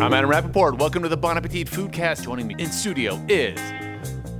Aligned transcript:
I'm 0.00 0.14
Adam 0.14 0.30
Rapoport. 0.30 0.78
Welcome 0.78 1.02
to 1.02 1.10
the 1.10 1.16
Bon 1.18 1.36
Appetit 1.36 1.66
Foodcast. 1.66 2.24
Joining 2.24 2.46
me 2.46 2.54
in 2.58 2.72
studio 2.72 3.22
is 3.28 3.60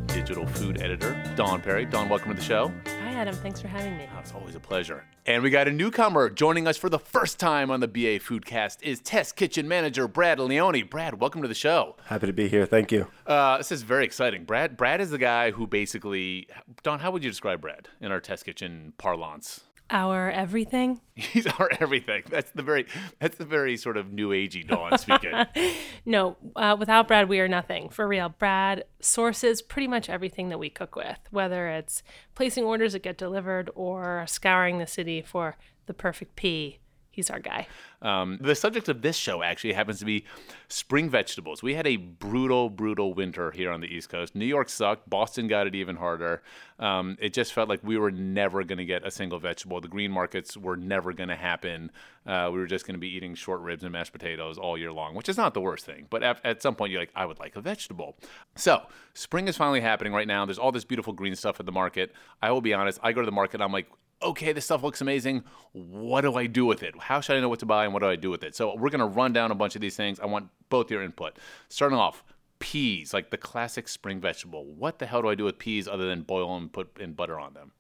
digital 0.07 0.47
food 0.47 0.81
editor 0.81 1.23
Dawn 1.37 1.61
Perry. 1.61 1.85
Dawn, 1.85 2.09
welcome 2.09 2.31
to 2.31 2.35
the 2.35 2.43
show. 2.43 2.73
Hi, 2.87 3.13
Adam. 3.13 3.35
Thanks 3.35 3.61
for 3.61 3.69
having 3.69 3.99
me. 3.99 4.09
Oh, 4.17 4.21
it's 4.21 4.33
always 4.33 4.55
a 4.55 4.61
pleasure. 4.61 5.05
And 5.27 5.43
we 5.43 5.51
got 5.51 5.69
a 5.69 5.71
newcomer 5.71 6.31
joining 6.31 6.67
us 6.67 6.79
for 6.79 6.89
the 6.89 6.99
first 6.99 7.39
time 7.39 7.71
on 7.71 7.81
the 7.81 7.89
BA 7.89 8.21
Foodcast 8.21 8.83
is 8.83 9.01
Test 9.01 9.37
Kitchen 9.37 9.69
Manager 9.69 10.09
Brad 10.09 10.41
Leone. 10.41 10.87
Brad, 10.89 11.21
welcome 11.21 11.43
to 11.43 11.49
the 11.49 11.53
show. 11.53 11.97
Happy 12.07 12.27
to 12.27 12.33
be 12.33 12.49
here. 12.49 12.65
Thank 12.65 12.91
you. 12.91 13.09
Uh, 13.27 13.59
this 13.59 13.71
is 13.71 13.83
very 13.83 14.07
exciting. 14.07 14.45
Brad, 14.45 14.79
Brad 14.79 15.03
is 15.03 15.11
the 15.11 15.19
guy 15.19 15.51
who 15.51 15.67
basically, 15.67 16.49
Dawn, 16.83 17.01
how 17.01 17.11
would 17.11 17.23
you 17.23 17.29
describe 17.29 17.61
Brad 17.61 17.87
in 18.01 18.11
our 18.11 18.21
Test 18.21 18.47
Kitchen 18.47 18.95
parlance? 18.97 19.61
Our 19.91 20.31
everything? 20.31 21.01
He's 21.15 21.47
our 21.47 21.69
everything. 21.81 22.23
That's 22.31 22.51
the 22.53 22.63
very, 22.63 22.87
that's 23.19 23.37
the 23.37 23.45
very 23.45 23.77
sort 23.77 23.97
of 23.97 24.13
new 24.13 24.31
agey 24.31 24.67
Dawn 24.67 24.97
speaking. 24.99 25.33
No, 26.07 26.37
uh, 26.57 26.77
without 26.79 27.09
Brad, 27.09 27.29
we 27.29 27.41
are 27.41 27.49
nothing. 27.49 27.91
For 27.91 28.09
real. 28.09 28.31
Brad 28.31 28.85
sources 29.01 29.61
pretty 29.61 29.87
much 29.87 30.09
everything 30.09 30.49
that 30.49 30.59
we 30.59 30.71
cook 30.71 30.97
with, 30.97 31.19
whether 31.31 31.69
it's 31.69 32.03
placing 32.35 32.65
orders 32.65 32.95
that 32.95 33.03
get 33.03 33.19
delivered 33.19 33.71
or 33.75 34.25
scouring 34.27 34.79
the 34.79 34.87
city 34.87 35.21
for 35.21 35.57
the 35.87 35.95
perfect 35.95 36.37
pea. 36.37 36.79
He's 37.21 37.29
our 37.29 37.39
guy. 37.39 37.67
Um, 38.01 38.39
the 38.41 38.55
subject 38.55 38.89
of 38.89 39.03
this 39.03 39.15
show 39.15 39.43
actually 39.43 39.75
happens 39.75 39.99
to 39.99 40.07
be 40.07 40.25
spring 40.69 41.11
vegetables. 41.11 41.63
We 41.63 41.75
had 41.75 41.87
a 41.87 41.97
brutal, 41.97 42.71
brutal 42.71 43.13
winter 43.13 43.51
here 43.51 43.71
on 43.71 43.83
the 43.83 43.89
East 43.89 44.09
Coast. 44.09 44.35
New 44.35 44.47
York 44.47 44.71
sucked. 44.71 45.11
Boston 45.11 45.47
got 45.47 45.67
it 45.67 45.75
even 45.75 45.97
harder. 45.97 46.41
Um, 46.79 47.19
it 47.21 47.35
just 47.35 47.53
felt 47.53 47.69
like 47.69 47.81
we 47.83 47.99
were 47.99 48.11
never 48.11 48.65
going 48.65 48.79
to 48.79 48.87
get 48.87 49.07
a 49.07 49.11
single 49.11 49.39
vegetable. 49.39 49.83
The 49.83 49.89
green 49.89 50.11
markets 50.11 50.57
were 50.57 50.79
never 50.79 51.13
going 51.13 51.29
to 51.29 51.37
happen. 51.37 51.91
Uh, 52.25 52.49
we 52.51 52.59
were 52.59 52.67
just 52.67 52.87
going 52.87 52.95
to 52.95 52.99
be 52.99 53.15
eating 53.15 53.35
short 53.35 53.61
ribs 53.61 53.85
and 53.85 53.93
mashed 53.93 54.15
potatoes 54.15 54.57
all 54.57 54.79
year 54.79 54.93
long, 54.93 55.15
which 55.15 55.29
is 55.29 55.37
not 55.37 55.53
the 55.53 55.61
worst 55.61 55.85
thing. 55.85 56.07
But 56.09 56.23
at, 56.23 56.41
at 56.43 56.63
some 56.63 56.75
point, 56.75 56.93
you're 56.93 57.03
like, 57.03 57.13
I 57.15 57.27
would 57.27 57.39
like 57.39 57.55
a 57.55 57.61
vegetable. 57.61 58.17
So 58.57 58.81
spring 59.13 59.47
is 59.47 59.59
finally 59.59 59.83
happening 59.83 60.15
right 60.15 60.27
now. 60.27 60.47
There's 60.47 60.59
all 60.59 60.73
this 60.73 60.87
beautiful 60.87 61.13
green 61.13 61.37
stuff 61.37 61.61
at 61.61 61.67
the 61.67 61.73
market. 61.73 62.15
I 62.41 62.51
will 62.51 62.63
be 62.63 62.73
honest. 62.73 62.99
I 63.03 63.13
go 63.13 63.21
to 63.21 63.27
the 63.27 63.31
market. 63.31 63.61
I'm 63.61 63.73
like, 63.73 63.89
okay, 64.23 64.53
this 64.53 64.65
stuff 64.65 64.83
looks 64.83 65.01
amazing. 65.01 65.45
What 65.73 66.23
do 66.23 66.35
I 66.35 66.47
do 66.47 66.67
with 66.67 66.83
it? 66.83 66.95
How 66.99 67.21
should 67.21 67.37
I 67.37 67.41
know 67.41 67.49
what 67.49 67.61
to 67.61 67.67
buy 67.67 67.85
and 67.85 67.93
what 67.93 68.01
do 68.01 68.09
I 68.09 68.17
do 68.17 68.31
with 68.31 68.43
it? 68.43 68.55
So 68.55 68.75
we're 68.77 68.91
going 68.91 69.01
to 69.01 69.07
run 69.07 69.33
down 69.33 69.51
a 69.51 69.55
bunch 69.55 69.75
of 69.75 69.81
these 69.81 69.97
things. 69.97 70.21
I 70.21 70.27
want 70.27 70.49
both 70.69 70.91
your 70.91 71.03
input. 71.03 71.39
Starting 71.69 71.99
off, 71.99 72.23
peas, 72.59 73.15
like 73.15 73.31
the 73.31 73.39
classic 73.39 73.89
spring 73.89 74.21
vegetable. 74.21 74.65
What 74.65 74.99
the 74.99 75.07
hell 75.07 75.23
do 75.23 75.29
I 75.29 75.35
do 75.35 75.45
with 75.45 75.59
peas 75.59 75.89
other 75.89 76.07
than 76.07 76.23
boil 76.23 76.55
them 76.55 76.65
and 76.65 76.73
put 76.73 76.99
in 76.99 77.15
butter 77.15 77.39
on 77.39 77.55
them? 77.55 77.73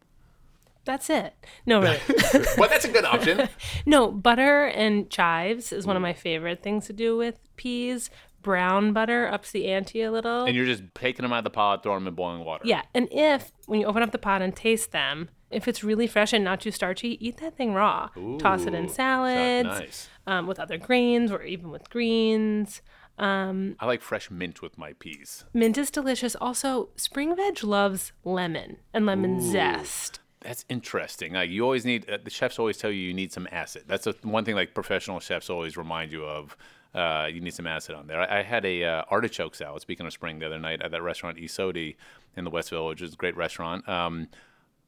That's 0.84 1.10
it. 1.10 1.34
No, 1.66 1.80
really. 1.80 2.00
well, 2.58 2.68
that's 2.68 2.86
a 2.86 2.90
good 2.90 3.04
option. 3.04 3.48
no, 3.86 4.10
butter 4.10 4.64
and 4.64 5.10
chives 5.10 5.72
is 5.72 5.86
one 5.86 5.96
of 5.96 6.02
my 6.02 6.14
favorite 6.14 6.62
things 6.62 6.86
to 6.86 6.92
do 6.92 7.16
with 7.16 7.38
peas. 7.56 8.10
Brown 8.42 8.94
butter 8.94 9.28
ups 9.30 9.50
the 9.50 9.68
ante 9.68 10.00
a 10.00 10.10
little. 10.10 10.44
And 10.44 10.56
you're 10.56 10.64
just 10.64 10.82
taking 10.94 11.24
them 11.24 11.32
out 11.32 11.38
of 11.38 11.44
the 11.44 11.50
pot, 11.50 11.82
throwing 11.82 11.98
them 11.98 12.08
in 12.08 12.14
boiling 12.14 12.42
water. 12.42 12.62
Yeah, 12.66 12.82
and 12.94 13.06
if 13.12 13.52
when 13.66 13.80
you 13.80 13.86
open 13.86 14.02
up 14.02 14.12
the 14.12 14.18
pot 14.18 14.40
and 14.40 14.56
taste 14.56 14.92
them, 14.92 15.28
if 15.50 15.66
it's 15.66 15.82
really 15.82 16.06
fresh 16.06 16.32
and 16.32 16.44
not 16.44 16.60
too 16.60 16.70
starchy, 16.70 17.24
eat 17.26 17.38
that 17.38 17.56
thing 17.56 17.74
raw. 17.74 18.08
Toss 18.38 18.64
it 18.66 18.74
in 18.74 18.88
salads, 18.88 19.80
nice. 19.80 20.08
um, 20.26 20.46
with 20.46 20.60
other 20.60 20.78
grains 20.78 21.32
or 21.32 21.42
even 21.42 21.70
with 21.70 21.90
greens. 21.90 22.82
Um, 23.18 23.76
I 23.78 23.86
like 23.86 24.00
fresh 24.00 24.30
mint 24.30 24.62
with 24.62 24.78
my 24.78 24.94
peas. 24.94 25.44
mint 25.52 25.76
is 25.76 25.90
delicious. 25.90 26.34
Also, 26.36 26.88
spring 26.96 27.36
veg 27.36 27.62
loves 27.62 28.12
lemon 28.24 28.78
and 28.94 29.04
lemon 29.04 29.40
zest. 29.40 30.20
That's 30.40 30.64
interesting. 30.70 31.34
Like 31.34 31.50
you 31.50 31.62
always 31.62 31.84
need 31.84 32.08
uh, 32.08 32.18
the 32.24 32.30
chefs 32.30 32.58
always 32.58 32.78
tell 32.78 32.90
you 32.90 33.02
you 33.02 33.12
need 33.12 33.30
some 33.30 33.46
acid. 33.52 33.84
That's 33.86 34.06
a, 34.06 34.14
one 34.22 34.46
thing 34.46 34.54
like 34.54 34.72
professional 34.72 35.20
chefs 35.20 35.50
always 35.50 35.76
remind 35.76 36.12
you 36.12 36.24
of. 36.24 36.56
Uh, 36.92 37.28
you 37.32 37.40
need 37.40 37.54
some 37.54 37.68
acid 37.68 37.94
on 37.94 38.08
there. 38.08 38.20
I, 38.20 38.40
I 38.40 38.42
had 38.42 38.64
a 38.64 38.82
uh, 38.82 39.02
artichoke 39.10 39.54
salad. 39.54 39.80
Speaking 39.80 40.06
of 40.06 40.12
spring, 40.12 40.40
the 40.40 40.46
other 40.46 40.58
night 40.58 40.82
at 40.82 40.90
that 40.90 41.02
restaurant 41.02 41.38
I 41.38 41.42
Sodi 41.42 41.94
in 42.36 42.42
the 42.42 42.50
West 42.50 42.70
Village, 42.70 43.00
which 43.00 43.08
is 43.08 43.14
a 43.14 43.16
great 43.16 43.36
restaurant. 43.36 43.88
Um, 43.88 44.26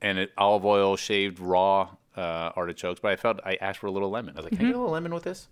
and 0.02 0.18
it, 0.18 0.32
olive 0.36 0.66
oil, 0.66 0.96
shaved 0.96 1.38
raw 1.38 1.88
uh, 2.16 2.50
artichokes. 2.54 3.00
But 3.00 3.12
I 3.12 3.16
felt 3.16 3.40
I 3.44 3.54
asked 3.60 3.78
for 3.78 3.86
a 3.86 3.90
little 3.90 4.10
lemon. 4.10 4.34
I 4.36 4.40
was 4.40 4.44
like, 4.44 4.56
"Can 4.56 4.66
I 4.66 4.68
get 4.68 4.76
a 4.76 4.78
little 4.78 4.92
lemon 4.92 5.14
with 5.14 5.24
this?" 5.24 5.48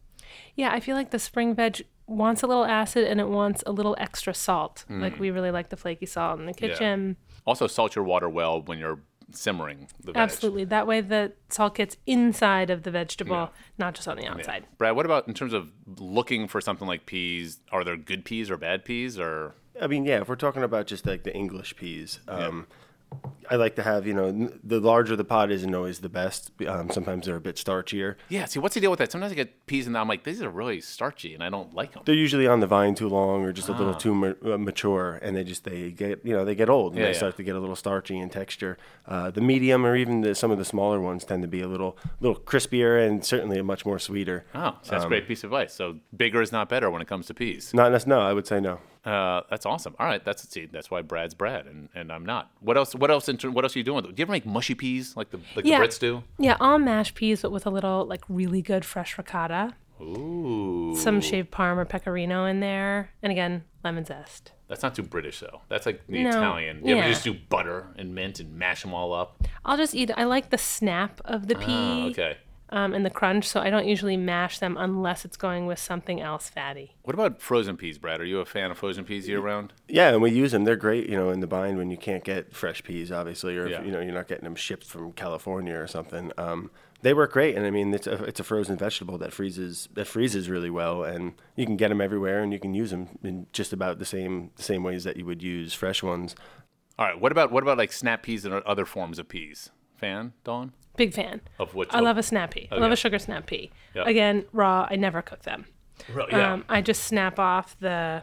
Yeah, 0.54 0.70
I 0.72 0.80
feel 0.80 0.96
like 0.96 1.10
the 1.10 1.18
spring 1.18 1.54
veg 1.54 1.82
wants 2.06 2.42
a 2.42 2.46
little 2.46 2.64
acid 2.64 3.04
and 3.04 3.20
it 3.20 3.28
wants 3.28 3.62
a 3.66 3.72
little 3.72 3.96
extra 3.98 4.34
salt. 4.34 4.84
Like 4.88 5.18
we 5.18 5.30
really 5.30 5.50
like 5.50 5.70
the 5.70 5.76
flaky 5.76 6.06
salt 6.06 6.38
in 6.40 6.46
the 6.46 6.52
kitchen. 6.52 7.16
Also, 7.46 7.66
salt 7.66 7.96
your 7.96 8.04
water 8.04 8.28
well 8.28 8.60
when 8.60 8.78
you're 8.78 9.00
simmering 9.32 9.86
the 10.00 10.12
veg. 10.12 10.16
Absolutely. 10.16 10.64
That 10.64 10.86
way 10.86 11.00
the 11.00 11.32
salt 11.48 11.76
gets 11.76 11.96
inside 12.06 12.70
of 12.70 12.82
the 12.82 12.90
vegetable, 12.90 13.50
not 13.78 13.94
just 13.94 14.08
on 14.08 14.16
the 14.16 14.26
outside. 14.26 14.66
Brad, 14.76 14.96
what 14.96 15.06
about 15.06 15.28
in 15.28 15.34
terms 15.34 15.52
of 15.52 15.70
looking 15.98 16.48
for 16.48 16.60
something 16.60 16.86
like 16.86 17.06
peas? 17.06 17.60
Are 17.72 17.84
there 17.84 17.96
good 17.96 18.24
peas 18.24 18.50
or 18.50 18.56
bad 18.56 18.84
peas? 18.84 19.18
Or 19.18 19.54
I 19.80 19.86
mean, 19.86 20.04
yeah, 20.04 20.20
if 20.20 20.28
we're 20.28 20.36
talking 20.36 20.62
about 20.62 20.86
just 20.86 21.06
like 21.06 21.22
the 21.22 21.34
English 21.34 21.76
peas, 21.76 22.20
um, 22.28 22.66
I 23.52 23.56
like 23.56 23.74
to 23.76 23.82
have, 23.82 24.06
you 24.06 24.14
know, 24.14 24.30
the 24.62 24.78
larger 24.78 25.16
the 25.16 25.24
pot 25.24 25.50
isn't 25.50 25.74
always 25.74 25.98
the 25.98 26.08
best. 26.08 26.52
Um, 26.68 26.88
sometimes 26.88 27.26
they're 27.26 27.34
a 27.34 27.40
bit 27.40 27.56
starchier. 27.56 28.14
yeah, 28.28 28.44
see, 28.44 28.60
what's 28.60 28.74
the 28.76 28.80
deal 28.80 28.90
with 28.90 29.00
that? 29.00 29.10
Sometimes 29.10 29.32
I 29.32 29.34
get 29.34 29.66
peas 29.66 29.88
and 29.88 29.98
I'm 29.98 30.06
like, 30.06 30.22
these 30.22 30.40
are 30.40 30.48
really 30.48 30.80
starchy, 30.80 31.34
and 31.34 31.42
I 31.42 31.50
don't 31.50 31.74
like 31.74 31.94
them. 31.94 32.02
They're 32.06 32.14
usually 32.14 32.46
on 32.46 32.60
the 32.60 32.68
vine 32.68 32.94
too 32.94 33.08
long 33.08 33.42
or 33.42 33.52
just 33.52 33.68
a 33.68 33.72
Ah. 33.72 33.78
little 33.78 33.94
too 33.94 34.14
ma- 34.14 34.34
uh, 34.44 34.56
mature, 34.56 35.18
and 35.20 35.36
they 35.36 35.42
just 35.42 35.64
they 35.64 35.90
get 35.90 36.20
you 36.24 36.32
know 36.32 36.44
they 36.44 36.54
get 36.54 36.68
old 36.70 36.92
and 36.92 37.00
Yeah, 37.00 37.06
they 37.06 37.10
yeah. 37.12 37.16
start 37.18 37.36
to 37.38 37.42
get 37.42 37.56
a 37.56 37.58
little 37.58 37.74
starchy 37.74 38.18
in 38.20 38.30
texture. 38.30 38.78
Uh, 39.08 39.32
the 39.32 39.40
medium 39.40 39.84
or 39.84 39.96
even 39.96 40.20
the, 40.20 40.36
some 40.36 40.52
of 40.52 40.58
the 40.58 40.64
smaller 40.64 41.00
ones 41.00 41.24
tend 41.24 41.42
to 41.42 41.48
be 41.48 41.60
a 41.60 41.66
little 41.66 41.98
little 42.20 42.38
crispier 42.40 43.04
and 43.04 43.24
certainly 43.24 43.58
a 43.58 43.64
much 43.64 43.84
more 43.84 43.98
sweeter. 43.98 44.44
Oh, 44.54 44.76
so 44.82 44.92
that's 44.92 45.04
a 45.04 45.08
great 45.08 45.26
piece 45.26 45.42
of 45.42 45.50
advice. 45.50 45.74
So 45.74 45.96
bigger 46.16 46.40
is 46.40 46.52
not 46.52 46.68
better 46.68 46.88
when 46.88 47.02
it 47.02 47.08
comes 47.08 47.26
to 47.26 47.34
peas. 47.34 47.74
Not 47.74 48.06
no, 48.06 48.20
I 48.20 48.32
would 48.32 48.46
say 48.46 48.60
no. 48.60 48.78
Uh, 49.04 49.40
that's 49.48 49.64
awesome. 49.64 49.94
All 49.98 50.06
right, 50.06 50.22
that's 50.24 50.48
see, 50.48 50.66
that's 50.66 50.90
why 50.90 51.00
Brad's 51.02 51.32
Brad 51.34 51.66
and, 51.66 51.88
and 51.94 52.12
I'm 52.12 52.24
not. 52.26 52.50
What 52.60 52.76
else? 52.76 52.94
What 52.94 53.10
else? 53.10 53.28
In 53.28 53.36
what 53.52 53.64
else 53.64 53.74
are 53.74 53.78
you 53.78 53.84
doing? 53.84 54.02
Do 54.02 54.10
you 54.10 54.22
ever 54.22 54.32
make 54.32 54.44
mushy 54.44 54.74
peas 54.74 55.16
like 55.16 55.30
the 55.30 55.40
like 55.56 55.64
Yeah. 55.64 55.78
the 55.80 55.86
Brits 55.86 55.98
do? 55.98 56.22
Yeah, 56.38 56.56
all 56.60 56.78
mashed 56.78 57.14
peas, 57.14 57.40
but 57.42 57.50
with 57.52 57.66
a 57.66 57.70
little 57.70 58.04
like 58.04 58.22
really 58.28 58.60
good 58.62 58.84
fresh 58.84 59.16
ricotta, 59.16 59.74
Ooh, 60.02 60.94
some 60.96 61.20
shaved 61.20 61.50
parm 61.50 61.76
or 61.78 61.84
pecorino 61.84 62.44
in 62.44 62.60
there, 62.60 63.10
and 63.22 63.30
again, 63.32 63.64
lemon 63.84 64.04
zest. 64.04 64.52
that's 64.68 64.82
not 64.82 64.94
too 64.94 65.02
British 65.02 65.40
though. 65.40 65.62
That's 65.68 65.86
like 65.86 66.06
the 66.06 66.22
No, 66.22 66.28
Italian. 66.30 66.84
You 66.84 66.94
ever 66.96 67.06
yeah. 67.06 67.08
just 67.10 67.24
do 67.24 67.34
butter 67.48 67.86
and 67.96 68.14
mint 68.14 68.38
and 68.40 68.54
mash 68.58 68.82
them 68.82 68.92
all 68.94 69.12
up? 69.12 69.42
I'll 69.64 69.76
just 69.76 69.94
eat. 69.94 70.10
I 70.16 70.24
like 70.24 70.50
the 70.50 70.58
snap 70.58 71.20
of 71.24 71.48
the 71.48 71.54
pea 71.54 71.64
Ah, 71.68 72.06
okay. 72.08 72.36
Um, 72.70 72.94
and 72.94 73.04
the 73.04 73.10
crunch, 73.10 73.46
so 73.46 73.60
I 73.60 73.70
don't 73.70 73.86
usually 73.86 74.16
mash 74.16 74.58
them 74.58 74.76
unless 74.78 75.24
it's 75.24 75.36
going 75.36 75.66
with 75.66 75.78
something 75.78 76.20
else 76.20 76.48
fatty. 76.48 76.96
What 77.02 77.14
about 77.14 77.40
frozen 77.40 77.76
peas, 77.76 77.98
Brad? 77.98 78.20
Are 78.20 78.24
you 78.24 78.40
a 78.40 78.44
fan 78.44 78.70
of 78.70 78.78
frozen 78.78 79.04
peas 79.04 79.28
year 79.28 79.40
round? 79.40 79.72
Yeah, 79.88 80.10
and 80.10 80.22
we 80.22 80.30
use 80.30 80.52
them. 80.52 80.64
They're 80.64 80.76
great, 80.76 81.08
you 81.08 81.16
know, 81.16 81.30
in 81.30 81.40
the 81.40 81.46
bind 81.46 81.78
when 81.78 81.90
you 81.90 81.96
can't 81.96 82.24
get 82.24 82.54
fresh 82.54 82.82
peas, 82.82 83.10
obviously, 83.12 83.56
or 83.56 83.66
Yeah. 83.68 83.80
if, 83.80 83.86
you 83.86 83.92
know 83.92 84.00
you're 84.00 84.12
not 84.14 84.28
getting 84.28 84.44
them 84.44 84.54
shipped 84.56 84.86
from 84.86 85.12
California 85.12 85.74
or 85.76 85.86
something. 85.86 86.32
Um, 86.38 86.70
they 87.02 87.14
work 87.14 87.32
great, 87.32 87.56
and 87.56 87.64
I 87.66 87.70
mean 87.70 87.94
it's 87.94 88.06
a 88.06 88.24
it's 88.24 88.40
a 88.40 88.44
frozen 88.44 88.76
vegetable 88.76 89.16
that 89.18 89.32
freezes 89.32 89.88
that 89.94 90.06
freezes 90.06 90.50
really 90.50 90.68
well, 90.70 91.02
and 91.02 91.32
you 91.56 91.64
can 91.64 91.76
get 91.76 91.88
them 91.88 92.00
everywhere, 92.00 92.42
and 92.42 92.52
you 92.52 92.58
can 92.58 92.74
use 92.74 92.90
them 92.90 93.08
in 93.22 93.46
just 93.52 93.72
about 93.72 93.98
the 93.98 94.04
same 94.04 94.50
the 94.56 94.62
same 94.62 94.82
ways 94.82 95.04
that 95.04 95.16
you 95.16 95.24
would 95.24 95.42
use 95.42 95.72
fresh 95.72 96.02
ones. 96.02 96.34
All 96.98 97.06
right. 97.06 97.18
What 97.18 97.32
about 97.32 97.50
what 97.50 97.62
about 97.62 97.78
like 97.78 97.92
snap 97.92 98.22
peas 98.22 98.44
and 98.44 98.52
other 98.54 98.84
forms 98.84 99.18
of 99.18 99.28
peas? 99.28 99.70
Fan, 99.96 100.34
Dawn? 100.44 100.72
Big 101.00 101.14
fan. 101.14 101.40
Of 101.58 101.74
which? 101.74 101.88
I 101.92 102.00
love 102.00 102.18
a 102.18 102.22
snap 102.22 102.50
pea. 102.52 102.68
I 102.70 102.74
love 102.74 102.84
Okay. 102.84 102.92
a 102.92 102.96
sugar 102.96 103.18
snap 103.18 103.46
pea. 103.46 103.70
Yeah. 103.94 104.04
Again, 104.06 104.44
raw. 104.52 104.86
I 104.90 104.96
never 104.96 105.22
cook 105.22 105.42
them. 105.42 105.64
Really? 106.12 106.30
Yeah. 106.32 106.52
Um, 106.52 106.64
I 106.68 106.82
just 106.82 107.04
snap 107.04 107.38
off 107.38 107.74
the 107.80 108.22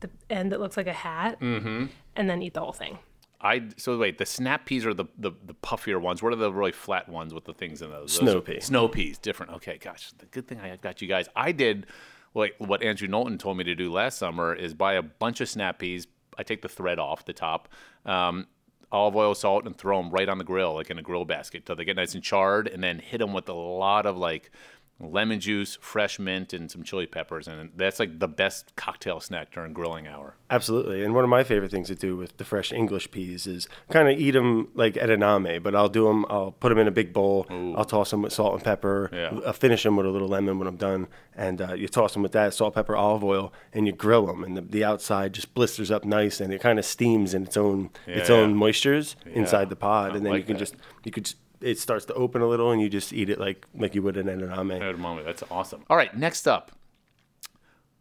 the 0.00 0.10
end 0.30 0.52
that 0.52 0.60
looks 0.60 0.76
like 0.76 0.86
a 0.86 0.92
hat, 0.92 1.38
Mm-hmm. 1.40 1.86
and 2.16 2.30
then 2.30 2.40
eat 2.42 2.54
the 2.54 2.60
whole 2.60 2.72
thing. 2.72 2.98
I 3.40 3.68
so 3.76 3.96
wait. 3.98 4.16
The 4.18 4.24
snap 4.26 4.64
peas 4.64 4.86
are 4.86 4.94
the, 4.94 5.04
the 5.18 5.32
the 5.44 5.54
puffier 5.54 6.00
ones. 6.00 6.22
What 6.22 6.32
are 6.32 6.36
the 6.36 6.50
really 6.52 6.72
flat 6.72 7.06
ones 7.08 7.34
with 7.34 7.44
the 7.44 7.52
things 7.54 7.82
in 7.82 7.90
those? 7.90 8.18
Those 8.18 8.30
Snow 8.30 8.38
are- 8.38 8.40
pea. 8.40 8.60
Snow 8.60 8.88
peas, 8.88 9.18
different. 9.18 9.52
Okay, 9.52 9.76
gosh. 9.78 10.12
The 10.18 10.26
good 10.26 10.48
thing 10.48 10.58
I 10.60 10.74
got 10.76 11.02
you 11.02 11.08
guys. 11.08 11.28
I 11.36 11.52
did 11.52 11.86
like 12.34 12.54
what 12.58 12.82
Andrew 12.82 13.08
Knowlton 13.08 13.36
told 13.38 13.56
me 13.58 13.64
to 13.64 13.74
do 13.74 13.92
last 13.92 14.16
summer 14.18 14.54
is 14.54 14.72
buy 14.74 14.94
a 14.94 15.02
bunch 15.02 15.40
of 15.42 15.48
snap 15.50 15.78
peas. 15.78 16.06
I 16.38 16.42
take 16.42 16.60
the 16.62 16.68
thread 16.68 16.98
off 16.98 17.24
the 17.26 17.32
top. 17.32 17.68
Um, 18.06 18.46
olive 18.92 19.16
oil, 19.16 19.34
salt, 19.34 19.66
and 19.66 19.76
throw 19.76 20.00
them 20.00 20.10
right 20.10 20.28
on 20.28 20.38
the 20.38 20.44
grill, 20.44 20.74
like 20.74 20.90
in 20.90 20.98
a 20.98 21.02
grill 21.02 21.24
basket, 21.24 21.66
till 21.66 21.76
they 21.76 21.84
get 21.84 21.96
nice 21.96 22.14
and 22.14 22.22
charred, 22.22 22.68
and 22.68 22.82
then 22.82 22.98
hit 22.98 23.18
them 23.18 23.32
with 23.32 23.48
a 23.48 23.52
lot 23.52 24.06
of 24.06 24.16
like 24.16 24.50
lemon 24.98 25.38
juice, 25.40 25.76
fresh 25.80 26.18
mint, 26.18 26.52
and 26.54 26.70
some 26.70 26.82
chili 26.82 27.06
peppers, 27.06 27.46
and 27.46 27.70
that's 27.76 27.98
like 28.00 28.18
the 28.18 28.28
best 28.28 28.74
cocktail 28.76 29.20
snack 29.20 29.52
during 29.52 29.72
grilling 29.74 30.06
hour. 30.06 30.34
Absolutely. 30.48 31.04
And 31.04 31.14
one 31.14 31.22
of 31.24 31.28
my 31.28 31.44
favorite 31.44 31.70
things 31.70 31.88
to 31.88 31.94
do 31.94 32.16
with 32.16 32.36
the 32.38 32.44
fresh 32.44 32.72
English 32.72 33.10
peas 33.10 33.46
is 33.46 33.68
kind 33.90 34.08
of 34.08 34.18
eat 34.18 34.30
them 34.30 34.68
like 34.74 34.94
edamame, 34.94 35.62
but 35.62 35.74
I'll 35.74 35.88
do 35.90 36.04
them, 36.06 36.24
I'll 36.30 36.52
put 36.52 36.70
them 36.70 36.78
in 36.78 36.86
a 36.88 36.92
big 36.92 37.12
bowl. 37.12 37.46
I'll 37.76 37.84
toss 37.84 38.10
them 38.10 38.22
with 38.22 38.32
salt 38.32 38.54
and 38.54 38.64
pepper. 38.64 39.10
Yeah. 39.12 39.38
I'll 39.44 39.52
finish 39.52 39.82
them 39.82 39.96
with 39.96 40.06
a 40.06 40.10
little 40.10 40.28
lemon 40.28 40.58
when 40.58 40.68
I'm 40.68 40.76
done. 40.76 41.08
And 41.34 41.60
uh, 41.60 41.74
you 41.74 41.88
toss 41.88 42.14
them 42.14 42.22
with 42.22 42.32
that 42.32 42.54
salt, 42.54 42.74
pepper, 42.74 42.96
olive 42.96 43.22
oil, 43.24 43.52
and 43.74 43.86
you 43.86 43.92
grill 43.92 44.24
them. 44.26 44.44
And 44.44 44.56
the, 44.56 44.62
the 44.62 44.84
outside 44.84 45.34
just 45.34 45.52
blisters 45.52 45.90
up 45.90 46.04
nice 46.04 46.40
and 46.40 46.52
it 46.54 46.60
kind 46.60 46.78
of 46.78 46.84
steams 46.86 47.34
in 47.34 47.42
its 47.42 47.56
own 47.56 47.90
its 48.06 48.30
Yeah. 48.30 48.36
own 48.36 48.54
moistures 48.54 49.16
Yeah. 49.26 49.32
inside 49.40 49.68
the 49.68 49.76
pod. 49.76 50.12
I 50.12 50.16
and 50.16 50.24
then 50.24 50.32
you 50.34 50.42
can 50.44 50.54
that. 50.54 50.60
just, 50.60 50.76
you 51.04 51.10
could 51.12 51.24
just, 51.26 51.36
it 51.60 51.78
starts 51.78 52.04
to 52.06 52.14
open 52.14 52.42
a 52.42 52.46
little 52.46 52.70
and 52.70 52.80
you 52.80 52.88
just 52.88 53.12
eat 53.12 53.30
it 53.30 53.38
like 53.40 53.66
like 53.74 53.94
you 53.94 54.02
would 54.02 54.16
an 54.16 54.26
edamame. 54.26 54.80
At 54.80 54.94
a 54.94 54.98
moment, 54.98 55.26
that's 55.26 55.42
awesome. 55.50 55.84
All 55.88 55.96
right, 55.96 56.16
next 56.16 56.46
up, 56.46 56.72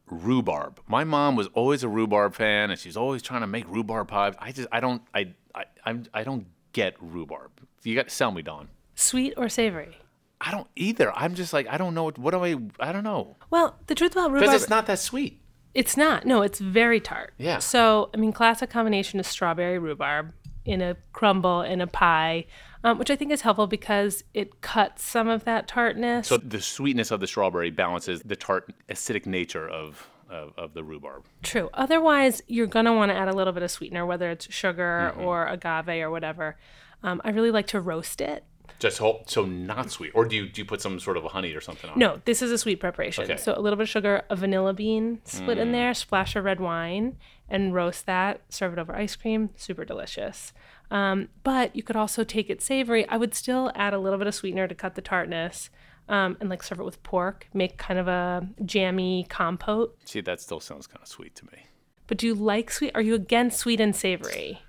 rhubarb. 0.09 0.79
My 0.87 1.03
mom 1.03 1.35
was 1.35 1.47
always 1.53 1.83
a 1.83 1.89
rhubarb 1.89 2.33
fan, 2.35 2.69
and 2.71 2.79
she's 2.79 2.97
always 2.97 3.21
trying 3.21 3.41
to 3.41 3.47
make 3.47 3.67
rhubarb 3.67 4.07
pies. 4.07 4.33
I 4.39 4.51
just, 4.51 4.67
I 4.71 4.79
don't, 4.79 5.01
I, 5.13 5.33
I, 5.53 5.65
I'm, 5.85 6.05
I 6.13 6.23
don't 6.23 6.45
get 6.73 6.95
rhubarb. 6.99 7.51
You 7.83 7.95
got 7.95 8.07
to 8.09 8.13
sell 8.13 8.31
me, 8.31 8.41
Dawn. 8.41 8.69
Sweet 8.95 9.33
or 9.37 9.49
savory? 9.49 9.97
I 10.41 10.51
don't 10.51 10.67
either. 10.75 11.11
I'm 11.15 11.33
just 11.35 11.53
like, 11.53 11.67
I 11.69 11.77
don't 11.77 11.93
know 11.93 12.03
what, 12.03 12.17
what 12.17 12.31
do 12.31 12.43
I, 12.43 12.55
I 12.79 12.91
don't 12.91 13.03
know. 13.03 13.35
Well, 13.49 13.77
the 13.87 13.95
truth 13.95 14.11
about 14.13 14.31
rhubarb 14.31 14.41
Because 14.49 14.61
it's 14.63 14.69
not 14.69 14.85
that 14.87 14.99
sweet. 14.99 15.39
it's 15.73 15.95
not. 15.97 16.25
No, 16.25 16.41
it's 16.41 16.59
very 16.59 16.99
tart. 16.99 17.33
Yeah. 17.37 17.59
So, 17.59 18.09
I 18.13 18.17
mean, 18.17 18.31
classic 18.33 18.69
combination 18.69 19.19
is 19.19 19.27
strawberry 19.27 19.79
rhubarb 19.79 20.33
in 20.65 20.81
a 20.81 20.97
crumble 21.13 21.61
in 21.61 21.79
a 21.79 21.87
pie, 21.87 22.45
um, 22.85 22.99
which 22.99 23.09
I 23.09 23.15
think 23.15 23.31
is 23.31 23.41
helpful 23.41 23.67
because 23.67 24.23
it 24.33 24.61
cuts 24.61 25.03
some 25.03 25.27
of 25.27 25.43
that 25.45 25.67
tartness. 25.67 26.27
So 26.27 26.37
the 26.37 26.61
sweetness 26.61 27.11
of 27.11 27.19
the 27.19 27.27
strawberry 27.27 27.71
balances 27.71 28.21
the 28.23 28.35
tart, 28.35 28.71
acidic 28.89 29.25
nature 29.25 29.67
of, 29.67 30.07
of, 30.29 30.53
of 30.57 30.73
the 30.73 30.83
rhubarb. 30.83 31.25
True. 31.43 31.69
Otherwise, 31.73 32.41
you're 32.47 32.67
going 32.67 32.85
to 32.85 32.93
want 32.93 33.09
to 33.11 33.15
add 33.17 33.27
a 33.27 33.33
little 33.33 33.53
bit 33.53 33.63
of 33.63 33.71
sweetener, 33.71 34.05
whether 34.05 34.29
it's 34.29 34.51
sugar 34.53 35.11
Mm-hmm. 35.15 35.25
or 35.25 35.47
agave 35.47 35.89
or 36.03 36.11
whatever. 36.11 36.57
Um, 37.03 37.21
I 37.25 37.31
really 37.31 37.51
like 37.51 37.67
to 37.67 37.81
roast 37.81 38.21
it. 38.21 38.43
Just 38.77 38.97
whole, 38.97 39.23
so 39.27 39.45
not 39.45 39.89
sweet, 39.89 40.11
or 40.13 40.25
do 40.25 40.35
you 40.35 40.49
do 40.49 40.59
you 40.61 40.65
put 40.65 40.81
some 40.81 40.99
sort 40.99 41.15
of 41.15 41.23
a 41.23 41.29
honey 41.29 41.53
or 41.53 41.61
something 41.61 41.89
on? 41.89 41.95
it? 41.95 41.99
No, 41.99 42.21
this 42.25 42.41
is 42.41 42.51
a 42.51 42.57
sweet 42.57 42.79
preparation. 42.81 43.23
Okay. 43.23 43.37
So 43.37 43.53
a 43.55 43.61
little 43.61 43.77
bit 43.77 43.83
of 43.83 43.89
sugar, 43.89 44.23
a 44.29 44.35
vanilla 44.35 44.73
bean 44.73 45.21
split 45.23 45.57
in 45.57 45.71
there, 45.71 45.93
splash 45.93 46.35
of 46.35 46.43
red 46.43 46.59
wine, 46.59 47.15
and 47.49 47.73
roast 47.73 48.05
that. 48.05 48.41
Serve 48.49 48.73
it 48.73 48.79
over 48.79 48.95
ice 48.95 49.15
cream. 49.15 49.49
Super 49.55 49.85
delicious. 49.85 50.53
Um, 50.91 51.29
but 51.43 51.75
you 51.75 51.83
could 51.83 51.95
also 51.95 52.23
take 52.23 52.49
it 52.49 52.61
savory. 52.61 53.07
I 53.09 53.17
would 53.17 53.33
still 53.33 53.71
add 53.75 53.93
a 53.93 53.99
little 53.99 54.19
bit 54.19 54.27
of 54.27 54.35
sweetener 54.35 54.67
to 54.67 54.75
cut 54.75 54.95
the 54.95 55.01
tartness, 55.01 55.69
um, 56.07 56.37
and 56.39 56.49
like 56.49 56.61
serve 56.61 56.79
it 56.79 56.83
with 56.83 57.01
pork. 57.03 57.47
Make 57.53 57.77
kind 57.77 57.99
of 57.99 58.07
a 58.07 58.47
jammy 58.63 59.25
compote. 59.29 59.97
See, 60.05 60.21
that 60.21 60.41
still 60.41 60.59
sounds 60.59 60.85
kind 60.87 61.01
of 61.01 61.07
sweet 61.07 61.35
to 61.37 61.45
me. 61.45 61.65
But 62.07 62.17
do 62.19 62.27
you 62.27 62.35
like 62.35 62.69
sweet? 62.69 62.91
Are 62.93 63.01
you 63.01 63.15
against 63.15 63.57
sweet 63.59 63.79
and 63.79 63.95
savory? 63.95 64.61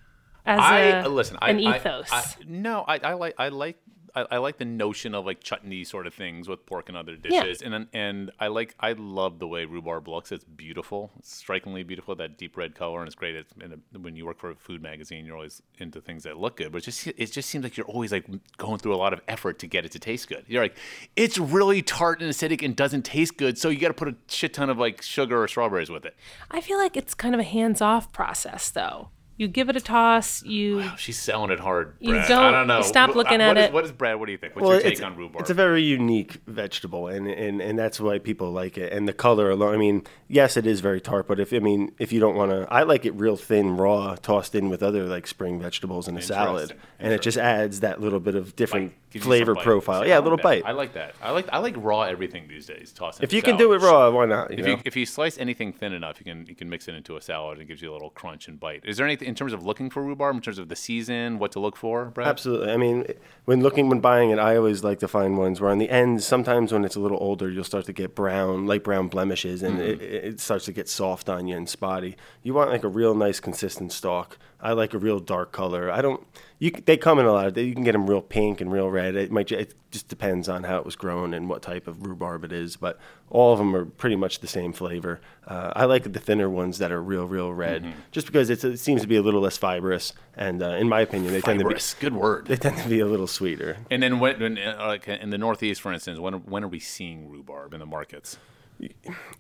As 0.47 0.61
I 0.61 0.79
a, 0.81 1.09
listen. 1.09 1.37
I, 1.43 1.51
an 1.51 1.67
I- 1.67 1.77
ethos. 1.77 2.09
I, 2.11 2.25
no, 2.47 2.85
I, 2.87 2.99
I 2.99 3.13
like 3.15 3.35
I 3.37 3.49
like 3.49 3.79
I, 4.17 4.27
I 4.33 4.37
like 4.39 4.57
the 4.57 4.65
notion 4.65 5.15
of 5.15 5.27
like 5.27 5.43
chutney 5.43 5.85
sort 5.85 6.07
of 6.07 6.15
things 6.15 6.49
with 6.49 6.65
pork 6.65 6.89
and 6.89 6.97
other 6.97 7.15
dishes, 7.17 7.61
and 7.61 7.87
and 7.93 8.31
I 8.41 8.47
like 8.49 8.75
I 8.81 8.93
love 8.93 9.39
the 9.39 9.47
way 9.47 9.67
rhubarb 9.67 10.09
looks. 10.09 10.33
It's 10.33 10.43
beautiful, 10.45 11.13
it's 11.19 11.35
strikingly 11.35 11.83
beautiful. 11.83 12.17
That 12.17 12.39
deep 12.39 12.57
red 12.57 12.75
color, 12.75 13.01
and 13.01 13.07
it's 13.07 13.15
great. 13.15 13.35
It's, 13.35 13.53
and 13.61 13.75
uh, 13.75 13.99
when 14.01 14.17
you 14.17 14.25
work 14.25 14.39
for 14.39 14.51
a 14.51 14.55
food 14.55 14.83
magazine, 14.83 15.27
you're 15.27 15.37
always 15.37 15.63
into 15.79 16.01
things 16.01 16.23
that 16.23 16.39
look 16.39 16.57
good, 16.57 16.73
but 16.73 16.79
it 16.79 16.85
just 16.85 17.07
it 17.07 17.31
just 17.31 17.51
seems 17.51 17.63
like 17.63 17.77
you're 17.77 17.87
always 17.87 18.11
like 18.11 18.27
going 18.57 18.79
through 18.79 18.95
a 18.95 18.97
lot 18.97 19.13
of 19.13 19.21
effort 19.29 19.59
to 19.59 19.67
get 19.67 19.85
it 19.85 19.93
to 19.93 19.99
taste 19.99 20.29
good. 20.29 20.45
You're 20.49 20.63
like, 20.63 20.77
it's 21.15 21.37
really 21.37 21.83
tart 21.83 22.23
and 22.23 22.31
acidic 22.31 22.65
and 22.65 22.75
doesn't 22.75 23.03
taste 23.05 23.37
good, 23.37 23.59
so 23.59 23.69
you 23.69 23.79
got 23.79 23.89
to 23.89 23.95
put 23.95 24.09
a 24.09 24.17
shit 24.29 24.55
ton 24.55 24.71
of 24.71 24.79
like 24.79 25.03
sugar 25.03 25.43
or 25.43 25.47
strawberries 25.47 25.91
with 25.91 26.07
it. 26.07 26.17
I 26.51 26.63
feel 26.63 26.79
like 26.79 26.97
it's 26.97 27.15
kind 27.15 27.35
of 27.35 27.41
a 27.41 27.45
hands-off 27.45 28.13
process, 28.13 28.71
though. 28.71 29.11
You 29.39 29.49
give 29.49 29.69
it 29.69 29.77
a 29.77 29.81
toss. 29.81 30.43
You 30.45 30.83
She's 30.97 31.19
selling 31.19 31.51
it 31.51 31.61
hard. 31.61 31.95
You 32.01 32.13
Brad. 32.13 32.25
I 32.25 32.29
don't- 32.29 32.45
I 32.45 32.51
don't 32.59 32.67
know. 32.69 32.81
stop 32.83 33.15
looking 33.15 33.41
uh, 33.43 33.49
what 33.49 33.57
at 33.59 33.65
is- 33.65 33.69
it. 33.69 33.73
What 33.75 33.85
is 33.85 33.93
Brad? 33.93 34.19
What 34.19 34.27
do 34.27 34.33
you 34.33 34.39
think? 34.39 34.57
What's 34.57 34.65
Well, 34.67 34.73
your 34.81 34.91
take 34.91 35.03
on 35.03 35.15
rhubarb? 35.17 35.41
it's 35.43 35.51
a 35.51 35.55
very 35.55 35.83
unique 35.83 36.41
vegetable, 36.47 37.09
and, 37.09 37.27
and 37.29 37.61
and 37.61 37.79
that's 37.79 38.01
why 38.01 38.19
people 38.19 38.51
like 38.51 38.79
it. 38.79 38.93
And 38.93 39.07
the 39.07 39.13
color 39.13 39.51
alone. 39.51 39.75
I 39.75 39.77
mean, 39.77 40.05
yes, 40.27 40.57
it 40.57 40.67
is 40.67 40.81
very 40.81 41.01
tart, 41.03 41.27
but 41.29 41.39
if 41.39 41.53
I 41.53 41.59
mean, 41.59 41.93
if 41.99 42.13
you 42.13 42.21
don't 42.21 42.35
want 42.35 42.51
to, 42.51 42.67
I 42.73 42.83
like 42.85 43.05
it 43.05 43.13
real 43.15 43.37
thin, 43.37 43.77
raw, 43.77 44.15
tossed 44.17 44.55
in 44.55 44.71
with 44.71 44.83
other 44.83 45.05
like 45.05 45.27
spring 45.27 45.61
vegetables 45.61 46.09
in 46.09 46.17
a 46.17 46.23
salad, 46.23 46.73
and 46.99 47.13
it 47.13 47.21
just 47.21 47.37
adds 47.37 47.81
that 47.81 48.01
little 48.01 48.21
bit 48.21 48.35
of 48.37 48.57
different 48.57 48.77
Gives 48.87 48.93
you 48.95 48.99
some 49.01 49.06
flavor 49.19 49.55
profile. 49.55 50.07
Yeah, 50.07 50.19
a 50.19 50.21
little 50.21 50.39
bite. 50.39 50.63
I 50.65 50.73
like 50.73 50.95
that. 50.95 51.15
I 51.23 51.31
like 51.31 51.49
I 51.53 51.59
like 51.59 51.75
raw 51.77 52.03
everything 52.03 52.49
these 52.49 52.67
days. 52.67 52.93
Toss 52.93 53.21
if 53.21 53.33
you 53.33 53.43
can 53.43 53.57
do 53.57 53.73
it 53.73 53.81
raw, 53.81 54.11
why 54.11 54.27
not? 54.27 54.51
You 54.51 54.59
If 54.59 54.65
know? 54.65 54.71
you, 54.73 54.79
if 54.85 54.97
you 54.97 55.07
slice 55.07 55.39
anything 55.39 55.73
thin 55.73 55.93
enough, 55.93 56.19
you 56.19 56.25
can 56.25 56.47
you 56.47 56.55
can 56.55 56.69
mix 56.69 56.89
it 56.89 56.95
into 56.95 57.17
a 57.17 57.21
salad 57.21 57.59
and 57.59 57.63
it 57.63 57.67
gives 57.67 57.83
you 57.83 57.91
a 57.91 57.95
little 57.95 58.11
crunch 58.11 58.49
and 58.49 58.59
bite. 58.59 58.83
Is 58.85 58.97
there 58.97 59.07
anything 59.07 59.29
in 59.29 59.35
terms 59.35 59.53
of 59.53 59.65
looking 59.65 59.91
for 59.91 60.03
rhubarb, 60.03 60.37
in 60.37 60.43
terms 60.43 60.59
of 60.59 60.69
the 60.69 60.77
season, 60.77 61.39
what 61.39 61.53
to 61.53 61.61
look 61.61 61.77
for, 61.77 62.07
Brad? 62.07 62.29
Absolutely. 62.29 62.71
I 62.73 62.77
mean, 62.77 63.07
when 63.45 63.63
looking 63.63 63.89
when 63.89 64.01
buying 64.01 64.31
it, 64.31 64.39
I 64.39 64.57
always 64.57 64.85
like 64.85 64.99
to 65.01 65.09
find 65.09 65.39
ones 65.39 65.61
where 65.61 65.71
on 65.71 65.79
the 65.79 65.91
ends, 65.91 66.27
sometimes 66.27 66.73
when 66.73 66.85
it's 66.85 66.97
a 66.97 67.01
little 67.01 67.19
older, 67.21 67.51
you'll 67.51 67.65
start 67.65 67.87
to 67.87 67.93
get 67.93 68.15
brown, 68.15 68.67
light 68.67 68.85
brown 68.85 69.09
blemishes, 69.09 69.63
and 69.63 69.79
mm-hmm. 69.79 70.03
it, 70.03 70.03
it 70.03 70.41
starts 70.41 70.65
to 70.67 70.73
get 70.73 70.89
soft 70.89 71.29
on 71.29 71.47
you 71.47 71.57
and 71.57 71.69
spotty. 71.69 72.17
You 72.43 72.55
want 72.55 72.71
like 72.71 72.85
a 72.85 72.89
real 72.89 73.15
nice, 73.15 73.41
consistent 73.41 73.93
stalk. 73.93 74.39
I 74.61 74.73
like 74.73 74.95
a 74.95 74.99
real 74.99 75.21
dark 75.21 75.53
color. 75.53 75.91
I 75.91 76.01
don't. 76.01 76.27
You 76.59 76.71
they 76.71 76.97
come 76.97 77.19
in 77.19 77.27
a 77.27 77.33
lot. 77.33 77.47
Of, 77.47 77.59
you 77.59 77.75
can 77.75 77.85
get 77.85 77.93
them 77.93 78.07
real 78.09 78.23
pink 78.23 78.63
and 78.63 78.73
real 78.73 78.91
red. 78.91 79.15
It 79.15 79.31
might. 79.31 79.53
It 79.53 79.75
just 79.91 80.09
depends 80.09 80.49
on 80.49 80.65
how 80.65 80.79
it 80.79 80.87
was 80.87 80.97
grown 80.97 81.35
and 81.35 81.49
what 81.49 81.61
type 81.61 81.87
of 81.87 82.07
rhubarb 82.07 82.43
it 82.45 82.53
is. 82.53 82.77
But 82.77 82.99
all 83.29 83.53
of 83.53 83.59
them 83.59 83.77
are 83.77 83.85
pretty 83.85 84.17
much 84.17 84.41
the 84.41 84.47
same 84.47 84.73
flavor. 84.73 85.21
Uh, 85.47 85.73
I 85.77 85.85
like 85.85 86.11
the 86.11 86.19
thinner 86.19 86.49
ones 86.49 86.79
that 86.79 86.91
are 86.91 87.03
real, 87.03 87.27
real 87.27 87.53
red, 87.53 87.93
just 88.13 88.27
because 88.27 88.49
it's, 88.49 88.65
it 88.65 88.79
seems 88.79 89.03
to 89.03 89.07
be 89.07 89.17
a 89.17 89.23
little 89.23 89.43
less 89.43 89.59
fibrous. 89.59 90.15
And 90.35 90.63
uh, 90.63 90.71
in 90.71 90.89
my 90.89 91.03
opinion, 91.03 91.35
they 91.35 91.43
tend 91.43 91.59
to 91.61 91.69
be 91.69 91.77
Good 92.01 92.15
word. 92.15 92.47
they 92.49 92.57
tend 92.57 92.79
to 92.79 92.89
be 92.89 93.01
a 93.01 93.07
little 93.07 93.27
sweeter. 93.27 93.77
And 93.91 94.03
then 94.03 94.19
when, 94.21 94.41
when 94.41 94.59
uh, 94.59 94.77
like 94.87 95.07
in 95.07 95.31
the 95.31 95.39
Northeast, 95.39 95.83
for 95.83 95.93
instance, 95.93 96.19
when 96.19 96.35
when 96.47 96.65
are 96.65 96.69
we 96.69 96.81
seeing 96.81 97.29
rhubarb 97.29 97.75
in 97.75 97.81
the 97.81 97.87
markets? 97.87 98.39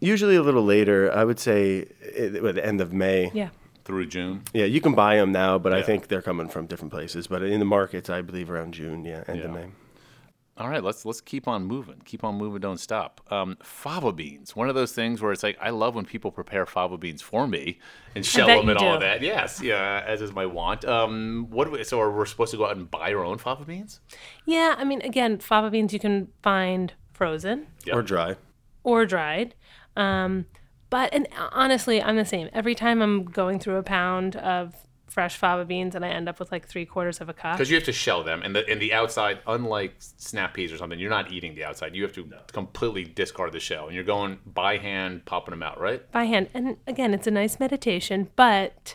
Usually 0.00 0.36
a 0.36 0.42
little 0.42 0.64
later, 0.64 1.10
I 1.12 1.24
would 1.24 1.38
say 1.38 1.86
at 2.16 2.32
the 2.32 2.64
end 2.64 2.80
of 2.80 2.92
May. 2.92 3.30
yeah. 3.34 3.48
Through 3.86 4.06
June. 4.06 4.42
Yeah, 4.52 4.64
you 4.64 4.80
can 4.80 4.94
buy 4.94 5.16
them 5.16 5.30
now, 5.32 5.58
but 5.58 5.72
I 5.72 5.80
think 5.80 6.08
they're 6.08 6.20
coming 6.20 6.48
from 6.48 6.66
different 6.66 6.92
places. 6.92 7.28
But 7.28 7.42
in 7.42 7.60
the 7.60 7.64
markets, 7.64 8.10
I 8.10 8.20
believe 8.20 8.50
around 8.50 8.74
June, 8.74 9.04
yeah, 9.04 9.22
end 9.28 9.40
of 9.42 9.52
May. 9.52 9.66
All 10.58 10.68
right, 10.70 10.82
let's 10.82 11.04
let's 11.04 11.20
keep 11.20 11.46
on 11.46 11.66
moving. 11.66 12.00
Keep 12.06 12.24
on 12.24 12.34
moving, 12.36 12.60
don't 12.60 12.80
stop. 12.80 13.20
Um, 13.30 13.58
fava 13.62 14.10
beans, 14.12 14.56
one 14.56 14.68
of 14.70 14.74
those 14.74 14.90
things 14.92 15.20
where 15.22 15.30
it's 15.30 15.42
like 15.42 15.56
I 15.60 15.68
love 15.70 15.94
when 15.94 16.04
people 16.06 16.32
prepare 16.32 16.64
fava 16.66 16.96
beans 16.96 17.20
for 17.22 17.46
me 17.46 17.78
and 18.14 18.24
shell 18.34 18.46
them 18.48 18.64
you 18.64 18.70
and 18.70 18.78
all 18.78 18.94
do. 18.94 19.00
that. 19.04 19.20
Yes, 19.22 19.60
yeah, 19.62 20.02
as 20.06 20.20
is 20.22 20.32
my 20.32 20.46
want. 20.46 20.84
Um, 20.86 21.46
what 21.50 21.66
do 21.66 21.72
we, 21.72 21.84
so 21.84 22.00
are 22.00 22.10
we 22.10 22.26
supposed 22.26 22.52
to 22.52 22.56
go 22.56 22.64
out 22.66 22.74
and 22.76 22.90
buy 22.90 23.12
our 23.12 23.22
own 23.22 23.36
fava 23.38 23.64
beans? 23.66 24.00
Yeah. 24.46 24.74
I 24.78 24.84
mean, 24.84 25.02
again, 25.02 25.38
fava 25.40 25.70
beans 25.70 25.92
you 25.92 25.98
can 26.00 26.28
find 26.42 26.94
frozen 27.12 27.66
Yep. 27.84 27.94
Or 27.94 28.02
dry. 28.02 28.36
or 28.82 29.04
dried. 29.06 29.54
Um, 29.94 30.46
but 30.96 31.12
and 31.12 31.28
uh, 31.38 31.50
honestly, 31.52 32.00
I'm 32.02 32.16
the 32.16 32.24
same. 32.24 32.48
Every 32.54 32.74
time 32.74 33.02
I'm 33.02 33.24
going 33.24 33.58
through 33.58 33.76
a 33.76 33.82
pound 33.82 34.34
of 34.36 34.74
fresh 35.06 35.36
fava 35.36 35.66
beans, 35.66 35.94
and 35.94 36.02
I 36.02 36.08
end 36.08 36.26
up 36.26 36.40
with 36.40 36.50
like 36.50 36.66
three 36.66 36.86
quarters 36.86 37.20
of 37.20 37.28
a 37.28 37.34
cup. 37.34 37.58
Because 37.58 37.68
you 37.68 37.76
have 37.76 37.84
to 37.84 37.92
shell 37.92 38.24
them, 38.24 38.40
and 38.42 38.56
the 38.56 38.66
and 38.66 38.80
the 38.80 38.94
outside, 38.94 39.40
unlike 39.46 39.92
snap 39.98 40.54
peas 40.54 40.72
or 40.72 40.78
something, 40.78 40.98
you're 40.98 41.10
not 41.10 41.30
eating 41.30 41.54
the 41.54 41.64
outside. 41.64 41.94
You 41.94 42.02
have 42.04 42.14
to 42.14 42.26
completely 42.50 43.04
discard 43.04 43.52
the 43.52 43.60
shell, 43.60 43.84
and 43.88 43.94
you're 43.94 44.04
going 44.04 44.38
by 44.46 44.78
hand, 44.78 45.26
popping 45.26 45.52
them 45.52 45.62
out, 45.62 45.78
right? 45.78 46.10
by 46.12 46.24
hand. 46.24 46.48
And 46.54 46.78
again, 46.86 47.12
it's 47.12 47.26
a 47.26 47.30
nice 47.30 47.60
meditation, 47.60 48.30
but 48.34 48.94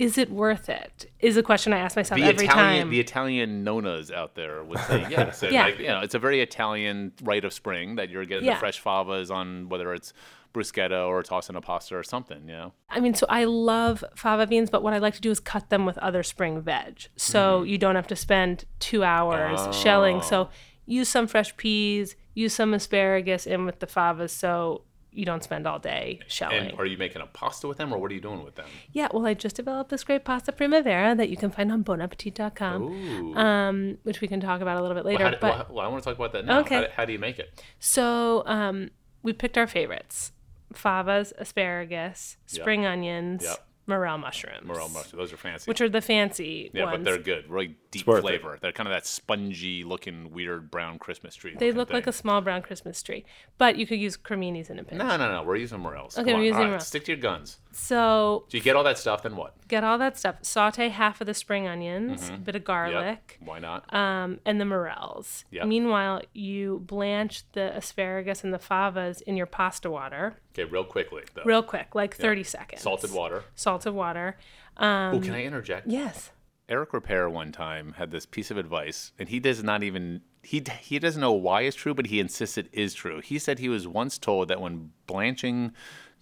is 0.00 0.18
it 0.18 0.30
worth 0.32 0.68
it? 0.68 1.08
Is 1.20 1.36
a 1.36 1.44
question 1.44 1.72
I 1.72 1.78
ask 1.78 1.94
myself 1.94 2.20
The 2.20 2.26
every 2.26 2.46
Italian, 2.46 2.80
time. 2.82 2.90
the 2.90 2.98
Italian 2.98 3.62
nonas 3.62 4.10
out 4.10 4.34
there 4.34 4.64
would 4.64 4.80
say 4.80 5.06
yes. 5.10 5.44
Yeah. 5.48 5.66
like, 5.66 5.78
you 5.78 5.86
know, 5.86 6.00
it's 6.00 6.16
a 6.16 6.18
very 6.18 6.40
Italian 6.40 7.12
rite 7.22 7.44
of 7.44 7.52
spring 7.52 7.94
that 7.96 8.10
you're 8.10 8.24
getting 8.24 8.46
Yeah. 8.46 8.54
the 8.54 8.58
fresh 8.58 8.82
favas 8.82 9.30
on 9.30 9.68
whether 9.68 9.94
it's 9.94 10.12
bruschetta 10.52 11.06
or 11.08 11.22
tossing 11.22 11.56
a 11.56 11.60
pasta 11.60 11.96
or 11.96 12.02
something. 12.02 12.42
You 12.46 12.52
know, 12.54 12.72
I 12.90 13.00
mean, 13.00 13.14
so 13.14 13.26
I 13.28 13.44
love 13.44 14.04
fava 14.14 14.46
beans, 14.46 14.70
but 14.70 14.82
what 14.82 14.92
I 14.94 14.98
like 14.98 15.14
to 15.14 15.20
do 15.20 15.30
is 15.30 15.40
cut 15.40 15.70
them 15.70 15.86
with 15.86 15.98
other 15.98 16.22
spring 16.22 16.60
veg. 16.60 17.08
So 17.16 17.60
Mm-hmm. 17.60 17.66
you 17.68 17.78
don't 17.78 17.94
have 17.96 18.06
to 18.08 18.16
spend 18.16 18.64
two 18.78 19.02
hours 19.04 19.74
shelling. 19.76 20.16
Oh. 20.16 20.20
So 20.20 20.48
use 20.86 21.08
some 21.08 21.26
fresh 21.26 21.56
peas, 21.56 22.16
use 22.34 22.52
some 22.54 22.74
asparagus 22.74 23.46
in 23.46 23.64
with 23.66 23.78
the 23.80 23.86
favas 23.86 24.30
so 24.30 24.82
you 25.14 25.26
don't 25.26 25.44
spend 25.44 25.66
all 25.66 25.78
day 25.78 26.18
shelling. 26.26 26.68
and 26.70 26.78
are 26.78 26.86
you 26.86 26.96
making 26.96 27.20
a 27.20 27.26
pasta 27.26 27.68
with 27.68 27.76
them, 27.76 27.92
or 27.92 27.98
what 27.98 28.10
are 28.10 28.14
you 28.14 28.20
doing 28.20 28.42
with 28.42 28.54
them? 28.54 28.64
Yeah, 28.92 29.08
well, 29.12 29.26
I 29.26 29.34
just 29.34 29.56
developed 29.56 29.90
this 29.90 30.04
great 30.04 30.24
pasta 30.24 30.52
primavera 30.52 31.14
that 31.14 31.28
you 31.28 31.36
can 31.36 31.50
find 31.50 31.70
on 31.70 31.84
bonappetit.com, 31.84 33.36
um, 33.36 33.98
which 34.04 34.20
we 34.20 34.28
can 34.28 34.40
talk 34.40 34.60
about 34.60 34.78
a 34.78 34.80
little 34.80 34.94
bit 34.96 35.04
later. 35.04 35.24
well, 35.24 35.32
do, 35.32 35.38
but 35.40 35.70
well, 35.70 35.84
I 35.84 35.88
want 35.88 36.02
to 36.02 36.08
talk 36.08 36.16
about 36.18 36.32
that 36.32 36.44
now. 36.46 36.60
Okay. 36.60 36.74
How, 36.76 36.80
do- 36.82 36.88
how 36.96 37.04
do 37.04 37.12
you 37.12 37.18
make 37.18 37.38
it? 37.38 37.62
so 37.78 38.42
um, 38.46 38.90
we 39.22 39.32
picked 39.32 39.58
our 39.58 39.66
favorites: 39.66 40.32
favas, 40.74 41.32
asparagus, 41.38 42.36
spring 42.46 42.84
onions, 42.86 43.42
Yep. 43.44 43.66
morel 43.86 44.18
mushrooms. 44.18 44.64
Morel 44.64 44.88
mushrooms. 44.88 45.12
Those 45.12 45.32
are 45.32 45.36
fancy. 45.36 45.68
which 45.68 45.80
are 45.80 45.88
the 45.88 46.00
fancy 46.00 46.64
ones. 46.64 46.70
yeah, 46.74 46.84
ones. 46.84 46.96
but 46.98 47.04
they're 47.04 47.18
good. 47.18 47.48
Really 47.50 47.76
deep 47.90 48.06
worth 48.06 48.18
it. 48.18 48.22
flavor. 48.22 48.58
They're 48.60 48.72
kind 48.72 48.88
of 48.88 48.92
that 48.94 49.06
spongy 49.06 49.84
looking, 49.84 50.30
weird 50.30 50.70
brown 50.70 50.98
Christmas 50.98 51.34
tree. 51.34 51.54
they 51.58 51.66
looking 51.66 51.76
look 51.78 51.90
like 51.92 52.06
a 52.06 52.12
small 52.12 52.40
brown 52.40 52.62
Christmas 52.62 53.02
tree, 53.02 53.24
but 53.58 53.76
you 53.76 53.86
could 53.86 53.98
use 53.98 54.16
creminis 54.16 54.70
in 54.70 54.78
a 54.78 54.84
pinch. 54.84 54.98
No, 54.98 55.16
no, 55.16 55.30
no. 55.32 55.42
We're 55.42 55.56
using 55.56 55.80
morels. 55.80 56.16
Okay, 56.18 56.30
Come 56.30 56.34
we're 56.34 56.38
on. 56.40 56.44
using 56.44 56.54
All 56.56 56.62
right, 56.62 56.68
morels. 56.70 56.86
Stick 56.86 57.04
to 57.06 57.12
your 57.12 57.20
guns. 57.20 57.58
So 57.72 58.44
So 58.48 58.56
you 58.56 58.62
get 58.62 58.76
all 58.76 58.84
that 58.84 58.98
stuff, 58.98 59.22
then 59.22 59.36
what? 59.36 59.54
get 59.68 59.82
all 59.84 59.96
that 59.98 60.18
stuff. 60.18 60.36
Saute 60.42 60.88
half 60.90 61.20
of 61.20 61.26
the 61.26 61.34
spring 61.34 61.66
onions, 61.66 62.28
a 62.28 62.36
bit 62.36 62.54
of 62.56 62.64
garlic, 62.64 63.38
Yep. 63.40 63.48
Why 63.48 63.58
not? 63.58 63.92
um, 63.94 64.38
and 64.44 64.60
the 64.60 64.64
morels. 64.66 65.44
Yep. 65.50 65.66
Meanwhile, 65.66 66.22
you 66.34 66.82
blanch 66.86 67.44
the 67.52 67.74
asparagus 67.76 68.44
and 68.44 68.52
the 68.52 68.58
favas 68.58 69.22
in 69.22 69.36
your 69.36 69.46
pasta 69.46 69.90
water 69.90 70.36
Okay, 70.54 70.64
real 70.64 70.84
quickly 70.84 71.22
though. 71.34 71.42
real 71.44 71.62
quick, 71.62 71.94
like 71.94 72.14
30 72.16 72.42
seconds. 72.44 72.82
Salted 72.82 73.12
water. 73.12 73.44
Salted 73.54 73.94
water. 73.94 74.36
oh, 74.76 75.18
can 75.22 75.32
I 75.34 75.44
interject? 75.44 75.86
Yes. 75.86 76.30
Eric 76.68 76.92
Ripert 76.92 77.30
one 77.32 77.52
time 77.52 77.94
had 77.98 78.10
this 78.12 78.24
piece 78.24 78.50
of 78.50 78.56
advice, 78.56 79.12
and 79.18 79.28
he 79.28 79.40
does 79.40 79.62
not 79.62 79.82
even 79.82 80.22
he 80.42 80.62
he 80.80 80.98
doesn't 80.98 81.20
know 81.20 81.32
why 81.32 81.62
it's 81.62 81.76
true, 81.76 81.92
but 81.92 82.06
he 82.06 82.18
insists 82.20 82.56
it 82.56 82.68
is 82.72 82.94
true. 82.94 83.20
He 83.20 83.38
said 83.38 83.58
he 83.58 83.68
was 83.68 83.86
once 83.86 84.16
told 84.16 84.48
that 84.48 84.60
when 84.60 84.90
blanching 85.06 85.72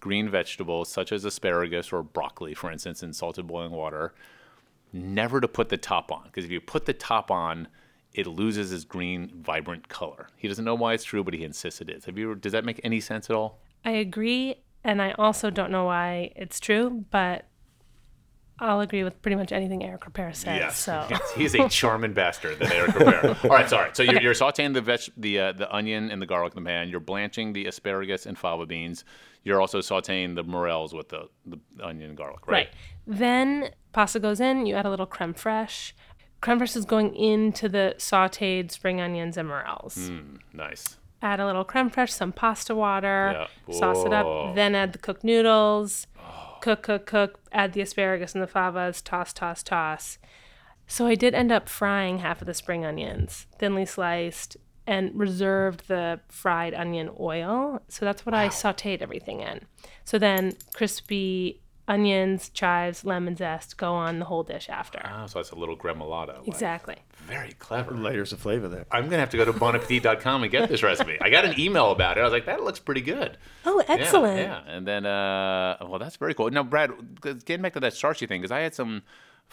green 0.01 0.29
vegetables 0.29 0.89
such 0.89 1.13
as 1.13 1.23
asparagus 1.23 1.93
or 1.93 2.03
broccoli, 2.03 2.53
for 2.53 2.69
instance, 2.69 3.01
in 3.01 3.13
salted 3.13 3.47
boiling 3.47 3.71
water, 3.71 4.13
never 4.91 5.39
to 5.39 5.47
put 5.47 5.69
the 5.69 5.77
top 5.77 6.11
on 6.11 6.23
because 6.25 6.43
if 6.43 6.51
you 6.51 6.59
put 6.59 6.85
the 6.85 6.93
top 6.93 7.31
on, 7.31 7.69
it 8.13 8.27
loses 8.27 8.73
its 8.73 8.83
green, 8.83 9.31
vibrant 9.41 9.87
color. 9.87 10.27
He 10.35 10.49
doesn't 10.49 10.65
know 10.65 10.75
why 10.75 10.93
it's 10.93 11.05
true, 11.05 11.23
but 11.23 11.33
he 11.33 11.45
insists 11.45 11.79
it 11.79 11.89
is. 11.89 12.03
Have 12.05 12.17
you? 12.17 12.35
Does 12.35 12.51
that 12.51 12.65
make 12.65 12.81
any 12.83 12.99
sense 12.99 13.29
at 13.29 13.35
all? 13.37 13.59
I 13.85 13.91
agree, 13.91 14.55
and 14.83 15.01
I 15.01 15.11
also 15.13 15.49
don't 15.49 15.71
know 15.71 15.85
why 15.85 16.33
it's 16.35 16.59
true, 16.59 17.05
but 17.09 17.45
I'll 18.59 18.81
agree 18.81 19.03
with 19.03 19.19
pretty 19.23 19.35
much 19.35 19.51
anything 19.51 19.83
Eric 19.83 20.01
Ripert 20.01 20.35
says. 20.35 20.75
So 20.75 21.05
Yes, 21.09 21.31
he's 21.35 21.55
a 21.55 21.67
charming 21.67 22.13
bastard, 22.13 22.59
that 22.59 22.71
Eric 22.71 22.93
Rivera. 22.95 23.37
All 23.43 23.49
right, 23.49 23.67
sorry. 23.67 23.89
So 23.93 24.03
you're, 24.03 24.21
you're 24.21 24.33
sautéing 24.35 24.73
the 24.73 24.81
veg, 24.81 25.01
the 25.17 25.39
uh, 25.39 25.51
the 25.53 25.73
onion 25.73 26.11
and 26.11 26.21
the 26.21 26.27
garlic 26.27 26.53
in 26.55 26.63
the 26.63 26.67
pan. 26.67 26.87
You're 26.89 26.99
blanching 26.99 27.53
the 27.53 27.65
asparagus 27.65 28.25
and 28.27 28.37
fava 28.37 28.65
beans. 28.67 29.03
You're 29.43 29.59
also 29.59 29.79
sautéing 29.79 30.35
the 30.35 30.43
morels 30.43 30.93
with 30.93 31.09
the, 31.09 31.27
the 31.47 31.59
onion 31.83 32.09
and 32.09 32.17
garlic, 32.17 32.45
right? 32.47 32.67
right. 32.67 32.69
Then 33.07 33.71
pasta 33.93 34.19
goes 34.19 34.39
in. 34.39 34.67
You 34.67 34.75
add 34.75 34.85
a 34.85 34.89
little 34.91 35.07
creme 35.07 35.33
fraiche. 35.33 35.93
Creme 36.41 36.59
fraiche 36.59 36.75
is 36.75 36.85
going 36.85 37.15
into 37.15 37.67
the 37.67 37.95
sautéed 37.97 38.69
spring 38.71 39.01
onions 39.01 39.37
and 39.37 39.47
morels. 39.47 39.95
Mm, 39.97 40.37
nice. 40.53 40.97
Add 41.23 41.39
a 41.39 41.45
little 41.45 41.63
creme 41.63 41.89
fraiche, 41.91 42.09
some 42.11 42.31
pasta 42.31 42.73
water, 42.75 43.47
Yeah. 43.67 43.73
sauce 43.75 44.03
it 44.05 44.11
up. 44.13 44.55
Then 44.55 44.73
add 44.73 44.91
the 44.93 44.97
cooked 44.99 45.23
noodles. 45.23 46.07
Cook, 46.61 46.83
cook, 46.83 47.05
cook. 47.05 47.39
Add 47.51 47.73
the 47.73 47.81
asparagus 47.81 48.33
and 48.33 48.43
the 48.43 48.47
favas. 48.47 49.03
Toss, 49.03 49.33
toss, 49.33 49.63
toss. 49.63 50.17
So 50.87 51.07
I 51.07 51.15
did 51.15 51.33
end 51.33 51.51
up 51.51 51.69
frying 51.69 52.19
half 52.19 52.41
of 52.41 52.47
the 52.47 52.53
spring 52.53 52.85
onions, 52.85 53.47
thinly 53.57 53.85
sliced, 53.85 54.57
and 54.85 55.17
reserved 55.17 55.87
the 55.87 56.19
fried 56.27 56.73
onion 56.73 57.09
oil. 57.19 57.81
So 57.87 58.05
that's 58.05 58.25
what 58.25 58.35
I 58.35 58.49
sauteed 58.49 59.01
everything 59.01 59.39
in. 59.39 59.61
So 60.03 60.19
then 60.19 60.53
crispy 60.73 61.60
onions, 61.87 62.49
chives, 62.49 63.03
lemon 63.03 63.35
zest 63.35 63.77
go 63.77 63.93
on 63.93 64.19
the 64.19 64.25
whole 64.25 64.43
dish 64.43 64.69
after. 64.69 65.01
Oh, 65.03 65.27
so 65.27 65.39
that's 65.39 65.51
a 65.51 65.55
little 65.55 65.75
gremolata. 65.77 66.45
Exactly. 66.47 66.95
Very 67.27 67.51
clever. 67.53 67.93
Layers 67.95 68.31
of 68.33 68.39
flavor 68.39 68.67
there. 68.67 68.85
I'm 68.91 69.05
gonna 69.05 69.19
have 69.19 69.29
to 69.31 69.37
go 69.37 69.45
to 69.45 69.53
bonappetit.com 69.53 70.43
and 70.43 70.51
get 70.51 70.69
this 70.69 70.83
recipe. 70.83 71.17
I 71.21 71.29
got 71.29 71.45
an 71.45 71.59
email 71.59 71.91
about 71.91 72.17
it. 72.17 72.21
I 72.21 72.23
was 72.23 72.33
like, 72.33 72.45
that 72.45 72.63
looks 72.63 72.79
pretty 72.79 73.01
good. 73.01 73.37
Oh, 73.65 73.83
Yeah, 73.87 73.95
excellent. 73.95 74.37
Yeah, 74.39 74.61
and 74.67 74.87
then 74.87 75.05
uh, 75.05 75.77
well, 75.81 75.99
that's 75.99 76.15
very 76.15 76.33
cool. 76.33 76.49
Now, 76.49 76.63
Brad, 76.63 76.91
getting 77.21 77.61
back 77.61 77.73
to 77.73 77.79
that 77.81 77.93
starchy 77.93 78.25
thing, 78.25 78.41
because 78.41 78.51
I 78.51 78.59
had 78.59 78.73
some 78.73 79.03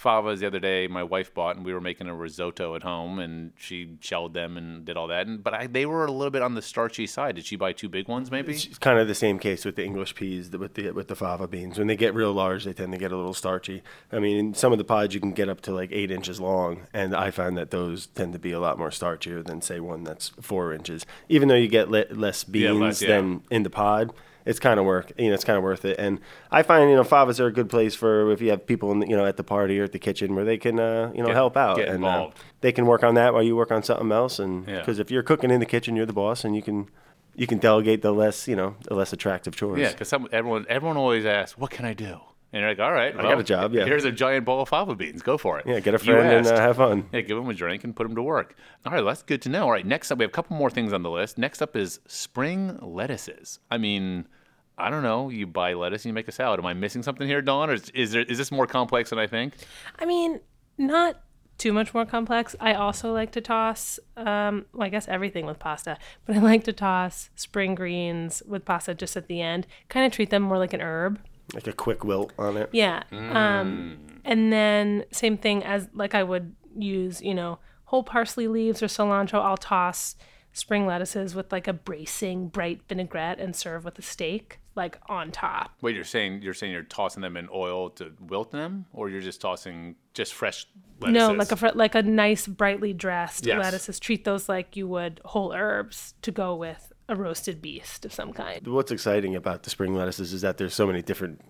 favas 0.03 0.39
the 0.39 0.47
other 0.47 0.61
day. 0.61 0.87
My 0.87 1.03
wife 1.03 1.35
bought, 1.35 1.57
and 1.57 1.65
we 1.65 1.73
were 1.73 1.81
making 1.81 2.07
a 2.09 2.15
risotto 2.15 2.75
at 2.75 2.83
home, 2.83 3.19
and 3.19 3.53
she 3.57 3.97
shelled 4.01 4.35
them 4.35 4.57
and 4.57 4.85
did 4.85 4.97
all 4.97 5.09
that. 5.09 5.27
And 5.27 5.43
but 5.43 5.55
I, 5.55 5.67
they 5.67 5.87
were 5.87 6.05
a 6.05 6.11
little 6.13 6.31
bit 6.31 6.43
on 6.43 6.55
the 6.55 6.63
starchy 6.63 7.07
side. 7.07 7.35
Did 7.37 7.45
she 7.47 7.57
buy 7.57 7.73
two 7.73 7.89
big 7.89 8.09
ones, 8.09 8.31
maybe? 8.31 8.53
It's 8.55 8.79
kind 8.79 8.99
of 8.99 9.09
the 9.09 9.15
same 9.15 9.39
case 9.39 9.65
with 9.65 9.77
the 9.77 9.85
English 9.85 10.15
peas, 10.15 10.51
with 10.51 10.75
the 10.75 10.91
with 10.93 11.09
the 11.09 11.17
fava 11.17 11.49
beans. 11.49 11.79
When 11.79 11.87
they 11.89 11.97
get 11.97 12.15
real 12.15 12.33
large, 12.33 12.65
they 12.65 12.73
tend 12.73 12.93
to 12.93 12.99
get 12.99 13.13
a 13.13 13.17
little 13.17 13.35
starchy. 13.35 13.83
I 14.13 14.19
mean, 14.19 14.37
in 14.39 14.55
some 14.55 14.73
of 14.73 14.79
the 14.79 14.85
pods 14.85 15.15
you 15.15 15.21
can 15.21 15.33
get 15.33 15.49
up 15.49 15.61
to 15.63 15.73
like 15.75 15.91
eight 15.93 16.11
inches 16.11 16.41
long, 16.41 16.87
and 16.93 17.15
I 17.15 17.31
find 17.31 17.57
that 17.59 17.71
those 17.71 18.07
tend 18.07 18.33
to 18.35 18.39
be 18.39 18.53
a 18.53 18.61
lot 18.61 18.79
more 18.79 18.91
starchier 18.91 19.45
than 19.45 19.61
say 19.61 19.81
one 19.81 20.05
that's 20.05 20.29
four 20.41 20.73
inches. 20.73 21.05
Even 21.29 21.49
though 21.49 21.55
you 21.55 21.69
get 21.69 21.91
le- 21.91 22.07
less 22.11 22.45
beans 22.45 22.65
Yeah, 22.65 22.73
less, 22.73 23.03
yeah. 23.03 23.09
than 23.17 23.43
in 23.51 23.63
the 23.65 23.71
pod. 23.71 24.13
It's 24.49 24.59
kind 24.59 24.81
of 24.81 24.87
work, 24.87 25.13
you 25.19 25.29
know. 25.29 25.35
It's 25.35 25.45
kind 25.45 25.57
of 25.59 25.63
worth 25.63 25.85
it, 25.85 25.97
and 25.99 26.21
I 26.51 26.63
find 26.63 26.89
you 26.91 26.97
know 26.97 27.05
favas 27.05 27.39
are 27.39 27.47
a 27.47 27.53
good 27.53 27.69
place 27.69 27.95
for 27.95 28.33
if 28.33 28.41
you 28.41 28.51
have 28.51 28.67
people 28.67 28.91
in 28.93 29.01
the, 29.01 29.07
you 29.09 29.17
know 29.17 29.27
at 29.27 29.37
the 29.37 29.45
party 29.45 29.79
or 29.79 29.85
at 29.85 29.93
the 29.93 29.99
kitchen 29.99 30.35
where 30.35 30.45
they 30.45 30.57
can 30.59 30.81
uh, 30.81 31.13
you 31.15 31.21
know 31.21 31.27
Get- 31.29 31.37
help 31.37 31.57
out 31.57 31.77
get 31.77 31.89
and 31.89 32.03
uh, 32.05 32.09
involved. 32.09 32.39
they 32.63 32.73
can 32.73 32.87
work 32.87 33.03
on 33.05 33.15
that 33.15 33.35
while 33.35 33.43
you 33.43 33.55
work 33.55 33.71
on 33.71 33.83
something 33.83 34.11
else, 34.11 34.39
and 34.39 34.67
Yeah. 34.67 34.79
because 34.81 34.99
if 34.99 35.11
you're 35.11 35.23
cooking 35.23 35.51
in 35.51 35.61
the 35.61 35.67
kitchen, 35.67 35.95
you're 35.97 36.07
the 36.07 36.13
boss, 36.25 36.45
and 36.45 36.57
you 36.57 36.63
can 36.63 36.89
you 37.37 37.47
can 37.47 37.59
delegate 37.59 38.03
the 38.03 38.13
less 38.13 38.49
you 38.49 38.57
know 38.57 38.75
the 38.89 38.95
less 38.95 39.13
attractive 39.13 39.55
chores. 39.55 39.79
Yeah, 39.81 39.91
because 39.93 40.13
everyone 40.33 40.67
everyone 40.69 40.97
always 40.97 41.25
asks, 41.27 41.57
"What 41.59 41.71
can 41.71 41.85
I 41.85 41.93
do?" 41.95 42.19
And 42.51 42.63
you're 42.63 42.71
like, 42.71 42.81
"All 42.81 42.91
right, 42.93 43.15
I 43.15 43.21
got 43.23 43.39
a 43.39 43.45
job, 43.45 43.75
yeah. 43.75 43.85
Here's 43.85 44.07
a 44.07 44.11
giant 44.11 44.47
bowl 44.47 44.63
of 44.63 44.71
fava 44.71 44.95
beans. 44.97 45.21
Go 45.21 45.37
for 45.37 45.59
it." 45.59 45.67
Yeah, 45.67 45.81
get 45.81 45.93
a 45.93 45.99
friend 45.99 46.27
and 46.33 46.47
uh, 46.47 46.59
have 46.59 46.79
fun. 46.79 47.05
Yeah, 47.13 47.21
give 47.21 47.37
them 47.37 47.47
a 47.51 47.53
drink 47.53 47.85
and 47.85 47.95
put 47.95 48.05
them 48.09 48.17
to 48.17 48.23
work. 48.23 48.55
All 48.87 48.93
right, 48.93 49.01
well, 49.05 49.09
that's 49.13 49.23
good 49.23 49.43
to 49.43 49.51
know. 49.51 49.65
All 49.65 49.71
right, 49.73 49.85
next 49.85 50.11
up, 50.11 50.17
we 50.19 50.23
have 50.25 50.31
a 50.31 50.33
couple 50.33 50.57
more 50.57 50.71
things 50.71 50.95
on 50.95 51.03
the 51.03 51.11
list. 51.11 51.37
Next 51.37 51.61
up 51.61 51.77
is 51.77 52.01
spring 52.07 52.79
lettuces. 52.81 53.59
I 53.71 53.77
mean, 53.77 54.27
I 54.79 54.91
don't 54.91 55.03
know. 55.03 55.29
You 55.29 55.47
buy 55.47 55.75
lettuce 55.75 56.05
and 56.05 56.11
you 56.11 56.15
make 56.15 56.29
a 56.29 56.33
salad. 56.33 56.61
Am 56.61 56.67
I 56.67 56.73
missing 56.73 57.03
something 57.03 57.27
here, 57.27 57.43
Dawn, 57.43 57.69
or 57.69 57.75
is, 57.75 57.91
is 57.91 58.13
there 58.13 58.23
is 58.23 58.39
this 58.39 58.53
more 58.53 58.67
complex 58.67 59.11
than 59.11 59.19
I 59.19 59.27
think? 59.27 59.55
I 59.99 60.07
mean, 60.07 60.41
not 60.79 61.21
too 61.59 61.73
much 61.73 61.93
more 61.93 62.07
complex. 62.07 62.55
I 62.61 62.75
also 62.75 63.13
like 63.13 63.33
to 63.33 63.41
toss, 63.41 63.99
um, 64.17 64.67
well, 64.73 64.87
I 64.87 64.89
guess 64.89 65.09
everything 65.09 65.45
with 65.45 65.59
pasta, 65.59 65.99
but 66.25 66.37
I 66.37 66.39
like 66.39 66.63
to 66.65 66.73
toss 66.73 67.31
spring 67.35 67.75
greens 67.75 68.43
with 68.47 68.65
pasta 68.65 68.95
just 68.95 69.17
at 69.17 69.27
the 69.27 69.43
end. 69.43 69.67
Kind 69.89 70.07
of 70.07 70.13
treat 70.13 70.31
them 70.31 70.43
more 70.43 70.59
like 70.59 70.73
an 70.73 70.81
herb. 70.81 71.19
Like 71.53 71.67
a 71.67 71.73
quick 71.73 72.05
wilt 72.05 72.33
on 72.39 72.57
it. 72.57 72.71
Yeah. 72.73 73.03
Um, 73.11 73.99
and 74.25 74.53
then 74.53 75.05
same 75.11 75.37
thing 75.37 75.65
as 75.65 75.89
like 75.93 76.15
I 76.15 76.23
would 76.23 76.55
use, 76.77 77.21
you 77.21 77.35
know, 77.35 77.59
whole 77.85 78.05
parsley 78.05 78.47
leaves 78.47 78.83
or 78.83 78.87
cilantro. 78.87 79.43
I'll 79.43 79.57
toss 79.57 80.15
spring 80.59 80.87
lettuces 80.87 81.35
with 81.35 81.51
like 81.53 81.69
a 81.69 81.73
bracing 81.73 82.49
bright 82.49 82.81
vinaigrette 82.89 83.39
and 83.39 83.55
serve 83.55 83.85
with 83.85 83.99
a 83.99 84.03
steak 84.03 84.61
like 84.75 84.99
on 85.09 85.31
top. 85.33 85.73
Wait, 85.81 85.95
you're 85.95 86.05
saying 86.05 86.43
you're 86.43 86.55
saying 86.55 86.73
you're 86.73 86.83
tossing 86.83 87.21
them 87.23 87.37
in 87.37 87.49
oil 87.53 87.91
to 87.91 88.13
wilt 88.21 88.51
them, 88.53 88.87
or 88.93 89.09
you're 89.09 89.21
just 89.21 89.41
tossing 89.41 89.97
just 90.15 90.35
fresh 90.35 90.67
lettuces? 91.01 91.29
No, 91.29 91.33
like 91.35 91.51
a 91.53 91.57
fr- 91.57 91.69
like 91.75 91.95
a 91.95 92.03
nice 92.03 92.47
brightly 92.47 92.93
dressed 92.93 93.47
Yes. 93.47 93.59
lettuces. 93.59 93.99
Treat 93.99 94.25
those 94.25 94.49
like 94.49 94.77
you 94.77 94.87
would 94.89 95.21
whole 95.25 95.53
herbs 95.53 96.15
to 96.23 96.31
go 96.31 96.55
with 96.55 96.93
a 97.09 97.17
roasted 97.17 97.63
beast 97.63 98.05
of 98.05 98.13
some 98.13 98.33
kind. 98.33 98.67
What's 98.67 98.93
exciting 98.93 99.35
about 99.35 99.63
the 99.63 99.71
spring 99.71 99.95
lettuces 99.95 100.33
is 100.33 100.43
that 100.43 100.59
there's 100.59 100.75
so 100.75 100.87
many 100.87 101.03
different 101.03 101.41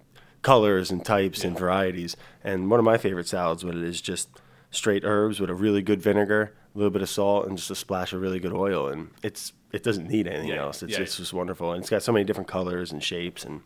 colors 0.42 0.90
and 0.90 1.04
types 1.04 1.42
and 1.44 1.58
varieties. 1.58 2.16
And 2.44 2.70
one 2.70 2.78
of 2.78 2.84
my 2.84 2.96
favorite 2.96 3.26
salads, 3.26 3.64
what 3.64 3.74
it 3.74 3.82
is, 3.82 4.00
just 4.00 4.28
straight 4.70 5.04
herbs 5.04 5.40
with 5.40 5.50
a 5.50 5.54
really 5.54 5.82
good 5.82 6.00
vinegar, 6.00 6.54
a 6.67 6.67
little 6.78 6.90
bit 6.90 7.02
of 7.02 7.08
salt, 7.08 7.46
and 7.46 7.56
just 7.56 7.70
a 7.70 7.74
splash 7.74 8.12
of 8.12 8.20
really 8.20 8.38
good 8.40 8.52
oil. 8.52 8.88
And 8.88 9.10
it's 9.22 9.52
it 9.72 9.82
doesn't 9.82 10.08
need 10.08 10.26
anything 10.26 10.48
Yeah, 10.48 10.62
else. 10.62 10.82
It's 10.82 10.94
yeah. 10.94 11.00
it's 11.02 11.16
just 11.16 11.32
wonderful, 11.32 11.72
and 11.72 11.80
it's 11.82 11.90
got 11.90 12.02
so 12.02 12.12
many 12.12 12.24
different 12.24 12.48
colors 12.48 12.92
and 12.92 13.02
shapes. 13.02 13.44
And 13.44 13.60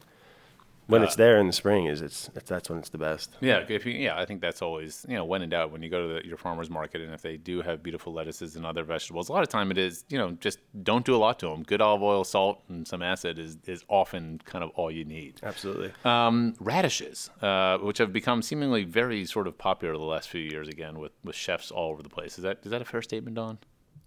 when 0.86 1.00
Uh, 1.02 1.04
it's 1.04 1.16
there 1.16 1.38
in 1.38 1.46
the 1.46 1.52
spring, 1.52 1.86
is 1.86 2.02
it's, 2.02 2.28
it's 2.34 2.48
that's 2.48 2.68
when 2.68 2.78
it's 2.78 2.88
the 2.90 2.98
best. 2.98 3.36
Yeah, 3.40 3.64
if 3.68 3.86
you, 3.86 3.92
yeah, 3.92 4.18
I 4.18 4.24
think 4.24 4.40
that's 4.40 4.62
always 4.62 5.06
you 5.08 5.16
know 5.16 5.24
when 5.24 5.42
in 5.42 5.48
doubt 5.50 5.70
when 5.70 5.82
you 5.82 5.88
go 5.88 6.06
to 6.08 6.14
the, 6.14 6.26
your 6.26 6.36
farmer's 6.36 6.68
market 6.70 7.00
and 7.00 7.12
if 7.14 7.22
they 7.22 7.36
do 7.36 7.62
have 7.62 7.82
beautiful 7.82 8.12
lettuces 8.12 8.56
and 8.56 8.66
other 8.66 8.84
vegetables, 8.84 9.28
a 9.28 9.32
lot 9.32 9.42
of 9.42 9.48
time 9.48 9.70
it 9.70 9.78
is 9.78 10.04
you 10.08 10.18
know 10.18 10.32
just 10.40 10.58
don't 10.82 11.04
do 11.04 11.14
a 11.14 11.18
lot 11.18 11.38
to 11.40 11.48
them. 11.48 11.62
Good 11.62 11.80
olive 11.80 12.02
oil, 12.02 12.24
salt, 12.24 12.62
and 12.68 12.86
some 12.86 13.02
acid 13.02 13.38
is 13.38 13.58
is 13.66 13.84
often 13.88 14.40
kind 14.44 14.64
of 14.64 14.70
all 14.70 14.90
you 14.90 15.04
need. 15.04 15.40
Absolutely. 15.42 15.92
Um, 16.04 16.54
radishes, 16.60 17.30
uh, 17.40 17.78
which 17.78 17.98
have 17.98 18.12
become 18.12 18.42
seemingly 18.42 18.84
very 18.84 19.24
sort 19.24 19.46
of 19.46 19.56
popular 19.56 19.96
the 19.96 20.02
last 20.02 20.28
few 20.28 20.40
years 20.42 20.68
again 20.68 20.98
with, 20.98 21.12
with 21.24 21.36
chefs 21.36 21.70
all 21.70 21.90
over 21.90 22.02
the 22.02 22.08
place. 22.08 22.38
Is 22.38 22.42
that 22.44 22.58
is 22.64 22.70
that 22.70 22.82
a 22.82 22.84
fair 22.84 23.02
statement, 23.02 23.36
Dawn? 23.36 23.58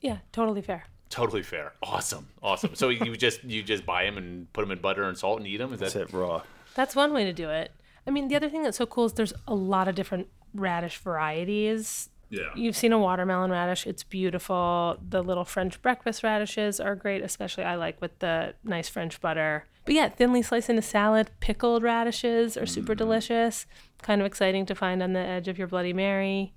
Yeah, 0.01 0.17
totally 0.31 0.61
fair. 0.61 0.83
Totally 1.09 1.43
fair. 1.43 1.73
Awesome, 1.83 2.27
awesome. 2.43 2.75
So 2.75 2.89
you 2.89 3.15
just 3.15 3.43
you 3.43 3.63
just 3.63 3.85
buy 3.85 4.03
them 4.05 4.17
and 4.17 4.51
put 4.53 4.61
them 4.61 4.71
in 4.71 4.79
butter 4.79 5.03
and 5.03 5.17
salt 5.17 5.37
and 5.39 5.47
eat 5.47 5.57
them. 5.57 5.71
Is 5.71 5.79
that 5.79 5.93
That's 5.93 6.11
it 6.11 6.17
raw. 6.17 6.41
That's 6.75 6.95
one 6.95 7.13
way 7.13 7.25
to 7.25 7.33
do 7.33 7.49
it. 7.49 7.71
I 8.05 8.11
mean, 8.11 8.27
the 8.27 8.35
other 8.35 8.49
thing 8.49 8.61
that's 8.61 8.77
so 8.77 8.85
cool 8.85 9.05
is 9.05 9.13
there's 9.13 9.33
a 9.47 9.55
lot 9.55 9.87
of 9.87 9.95
different 9.95 10.27
radish 10.53 10.97
varieties. 10.97 12.09
Yeah. 12.29 12.49
You've 12.55 12.75
seen 12.75 12.91
a 12.91 12.99
watermelon 12.99 13.51
radish. 13.51 13.87
It's 13.87 14.03
beautiful. 14.03 14.97
The 15.07 15.23
little 15.23 15.45
French 15.45 15.81
breakfast 15.81 16.23
radishes 16.23 16.79
are 16.79 16.95
great, 16.95 17.23
especially 17.23 17.63
I 17.63 17.75
like 17.75 17.99
with 18.01 18.19
the 18.19 18.55
nice 18.63 18.89
French 18.89 19.21
butter. 19.21 19.65
But 19.85 19.95
yeah, 19.95 20.09
thinly 20.09 20.41
sliced 20.41 20.69
into 20.69 20.81
salad, 20.81 21.31
pickled 21.39 21.83
radishes 21.83 22.57
are 22.57 22.65
super 22.65 22.93
mm-hmm. 22.93 22.99
delicious. 22.99 23.65
Kind 24.01 24.21
of 24.21 24.27
exciting 24.27 24.65
to 24.65 24.75
find 24.75 25.01
on 25.01 25.13
the 25.13 25.19
edge 25.19 25.47
of 25.47 25.57
your 25.57 25.67
Bloody 25.67 25.93
Mary. 25.93 26.53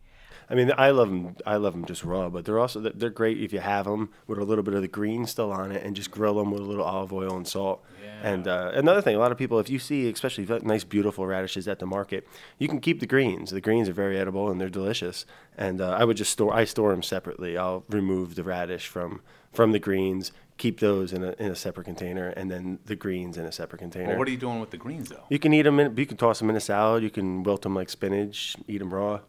I 0.50 0.54
mean, 0.54 0.72
I 0.78 0.90
love 0.90 1.10
them. 1.10 1.36
I 1.44 1.56
love 1.56 1.74
them 1.74 1.84
just 1.84 2.04
raw, 2.04 2.30
but 2.30 2.44
they're 2.44 2.58
also 2.58 2.80
they're 2.80 3.10
great 3.10 3.38
if 3.38 3.52
you 3.52 3.60
have 3.60 3.84
them 3.84 4.10
with 4.26 4.38
a 4.38 4.44
little 4.44 4.64
bit 4.64 4.74
of 4.74 4.80
the 4.80 4.88
green 4.88 5.26
still 5.26 5.52
on 5.52 5.72
it, 5.72 5.82
and 5.82 5.94
just 5.94 6.10
grill 6.10 6.34
them 6.34 6.50
with 6.50 6.62
a 6.62 6.64
little 6.64 6.84
olive 6.84 7.12
oil 7.12 7.36
and 7.36 7.46
salt. 7.46 7.84
Yeah. 8.02 8.30
And 8.30 8.48
uh, 8.48 8.70
another 8.74 9.02
thing, 9.02 9.14
a 9.14 9.18
lot 9.18 9.30
of 9.30 9.38
people, 9.38 9.58
if 9.58 9.68
you 9.68 9.78
see, 9.78 10.08
especially 10.08 10.44
if 10.44 10.50
you 10.50 10.54
have 10.54 10.64
nice, 10.64 10.84
beautiful 10.84 11.26
radishes 11.26 11.68
at 11.68 11.78
the 11.78 11.86
market, 11.86 12.26
you 12.58 12.66
can 12.66 12.80
keep 12.80 13.00
the 13.00 13.06
greens. 13.06 13.50
The 13.50 13.60
greens 13.60 13.88
are 13.88 13.92
very 13.92 14.18
edible 14.18 14.50
and 14.50 14.60
they're 14.60 14.70
delicious. 14.70 15.26
And 15.56 15.80
uh, 15.80 15.90
I 15.90 16.04
would 16.04 16.16
just 16.16 16.32
store. 16.32 16.54
I 16.54 16.64
store 16.64 16.92
them 16.92 17.02
separately. 17.02 17.58
I'll 17.58 17.84
remove 17.88 18.34
the 18.34 18.42
radish 18.42 18.86
from 18.88 19.20
from 19.52 19.72
the 19.72 19.78
greens, 19.78 20.32
keep 20.56 20.80
those 20.80 21.12
in 21.12 21.24
a 21.24 21.34
in 21.38 21.50
a 21.50 21.56
separate 21.56 21.84
container, 21.84 22.28
and 22.28 22.50
then 22.50 22.78
the 22.86 22.96
greens 22.96 23.36
in 23.36 23.44
a 23.44 23.52
separate 23.52 23.80
container. 23.80 24.08
Well, 24.08 24.18
what 24.18 24.28
are 24.28 24.30
you 24.30 24.38
doing 24.38 24.60
with 24.60 24.70
the 24.70 24.76
greens 24.78 25.10
though? 25.10 25.24
you 25.28 25.38
can 25.38 25.52
eat 25.52 25.62
them. 25.62 25.78
In, 25.78 25.94
you 25.96 26.06
can 26.06 26.16
toss 26.16 26.38
them 26.38 26.48
in 26.48 26.56
a 26.56 26.60
salad. 26.60 27.02
You 27.02 27.10
can 27.10 27.42
wilt 27.42 27.62
them 27.62 27.74
like 27.74 27.90
spinach. 27.90 28.56
Eat 28.66 28.78
them 28.78 28.94
raw. 28.94 29.20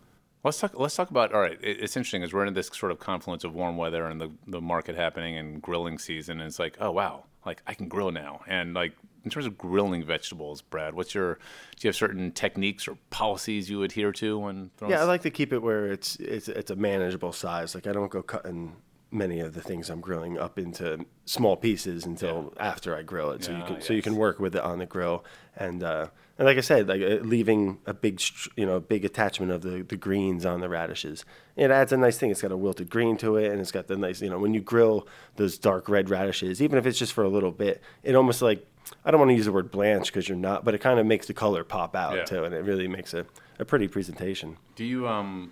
Let's 0.44 0.60
talk. 0.60 0.78
Let's 0.80 0.96
talk 0.96 1.10
about. 1.10 1.34
All 1.34 1.42
right, 1.42 1.58
it, 1.62 1.82
it's 1.82 1.98
interesting 1.98 2.24
as 2.24 2.34
we're 2.34 2.46
in 2.46 2.54
this 2.54 2.68
sort 2.68 2.92
of 2.92 3.00
confluence 3.00 3.44
of 3.44 3.54
warm 3.54 3.78
weather 3.78 4.06
and 4.06 4.22
the 4.22 4.32
the 4.48 4.62
market 4.62 4.96
happening 4.96 5.38
and 5.38 5.62
grilling 5.62 5.98
season. 5.98 6.40
And 6.40 6.48
it's 6.48 6.60
like, 6.60 6.78
oh 6.80 6.92
wow, 6.92 7.26
like 7.46 7.62
I 7.68 7.74
can 7.74 7.88
grill 7.88 8.12
now. 8.12 8.42
And 8.48 8.74
like 8.74 8.94
in 9.26 9.30
terms 9.32 9.46
of 9.46 9.58
grilling 9.58 10.04
vegetables, 10.06 10.62
Brad, 10.62 10.94
what's 10.94 11.14
your? 11.14 11.36
Do 11.36 11.40
you 11.82 11.90
have 11.90 11.96
certain 11.96 12.32
techniques 12.32 12.88
or 12.88 12.98
policies 13.10 13.70
you 13.70 13.84
adhere 13.84 14.14
to 14.14 14.40
when? 14.40 14.72
Throwing 14.78 14.94
Yeah, 14.94 15.02
I 15.02 15.04
like 15.04 15.24
to 15.24 15.32
keep 15.32 15.52
it 15.52 15.60
where 15.60 15.88
it's 15.92 16.16
it's 16.18 16.48
it's 16.48 16.72
a 16.72 16.76
manageable 16.76 17.34
size. 17.34 17.76
Like 17.76 17.86
I 17.86 17.92
don't 17.92 18.10
go 18.10 18.24
cutting 18.24 18.78
many 19.12 19.40
of 19.40 19.56
the 19.56 19.62
things 19.62 19.90
I'm 19.90 20.02
grilling 20.02 20.38
up 20.38 20.60
into 20.60 21.04
small 21.26 21.58
pieces 21.58 22.06
until 22.06 22.54
after 22.58 22.96
I 22.96 23.02
grill 23.02 23.32
it. 23.32 23.44
So 23.44 23.52
you 23.52 23.58
Yeah, 23.58 23.66
can 23.66 23.82
so 23.82 23.94
you 23.94 24.02
can 24.02 24.16
work 24.16 24.40
with 24.40 24.56
it 24.56 24.62
on 24.62 24.80
the 24.80 24.86
grill 24.86 25.26
and 25.58 25.84
uh, 25.84 26.08
and 26.40 26.48
like 26.48 26.58
I 26.58 26.62
said, 26.62 26.88
like 26.88 27.02
uh, 27.02 27.22
leaving 27.24 27.78
a 27.86 27.94
big 27.94 28.20
you 28.56 28.66
know 28.66 28.80
big 28.80 29.06
attachment 29.06 29.52
of 29.52 29.62
the 29.62 29.84
the 29.84 29.98
greens 29.98 30.46
on 30.46 30.62
the 30.62 30.70
radishes. 30.70 31.26
It 31.56 31.70
adds 31.70 31.92
a 31.92 31.98
nice 31.98 32.18
thing. 32.18 32.32
It's 32.32 32.42
got 32.42 32.52
a 32.52 32.58
wilted 32.58 32.90
green 32.90 33.18
to 33.18 33.36
it, 33.36 33.52
and 33.52 33.60
it's 33.60 33.72
got 33.72 33.88
the 33.88 33.98
nice 33.98 34.22
you 34.22 34.30
know 34.30 34.40
when 34.40 34.54
you 34.56 34.62
grill 34.62 35.08
those 35.36 35.58
dark 35.60 35.88
red 35.90 36.10
radishes, 36.10 36.62
even 36.62 36.80
if 36.80 36.86
it's 36.88 36.98
just 36.98 37.14
for 37.14 37.24
a 37.24 37.30
little 37.30 37.52
bit, 37.52 37.84
it 38.02 38.16
almost 38.16 38.42
like 38.42 38.66
I 39.06 39.12
don't 39.12 39.20
want 39.20 39.30
to 39.30 39.36
use 39.36 39.46
the 39.46 39.52
word 39.52 39.70
blanch 39.70 40.08
because 40.08 40.28
you're 40.28 40.38
not, 40.38 40.64
but 40.66 40.74
it 40.74 40.80
kind 40.80 41.00
of 41.00 41.06
makes 41.06 41.28
the 41.28 41.34
color 41.34 41.64
pop 41.64 41.96
out 41.96 42.16
Yeah. 42.16 42.24
too, 42.24 42.44
and 42.46 42.56
it 42.56 42.64
really 42.64 42.88
makes 42.88 43.14
a, 43.14 43.26
a 43.60 43.66
pretty 43.66 43.88
presentation. 43.88 44.58
Do 44.76 44.86
you 44.86 45.08
um 45.08 45.52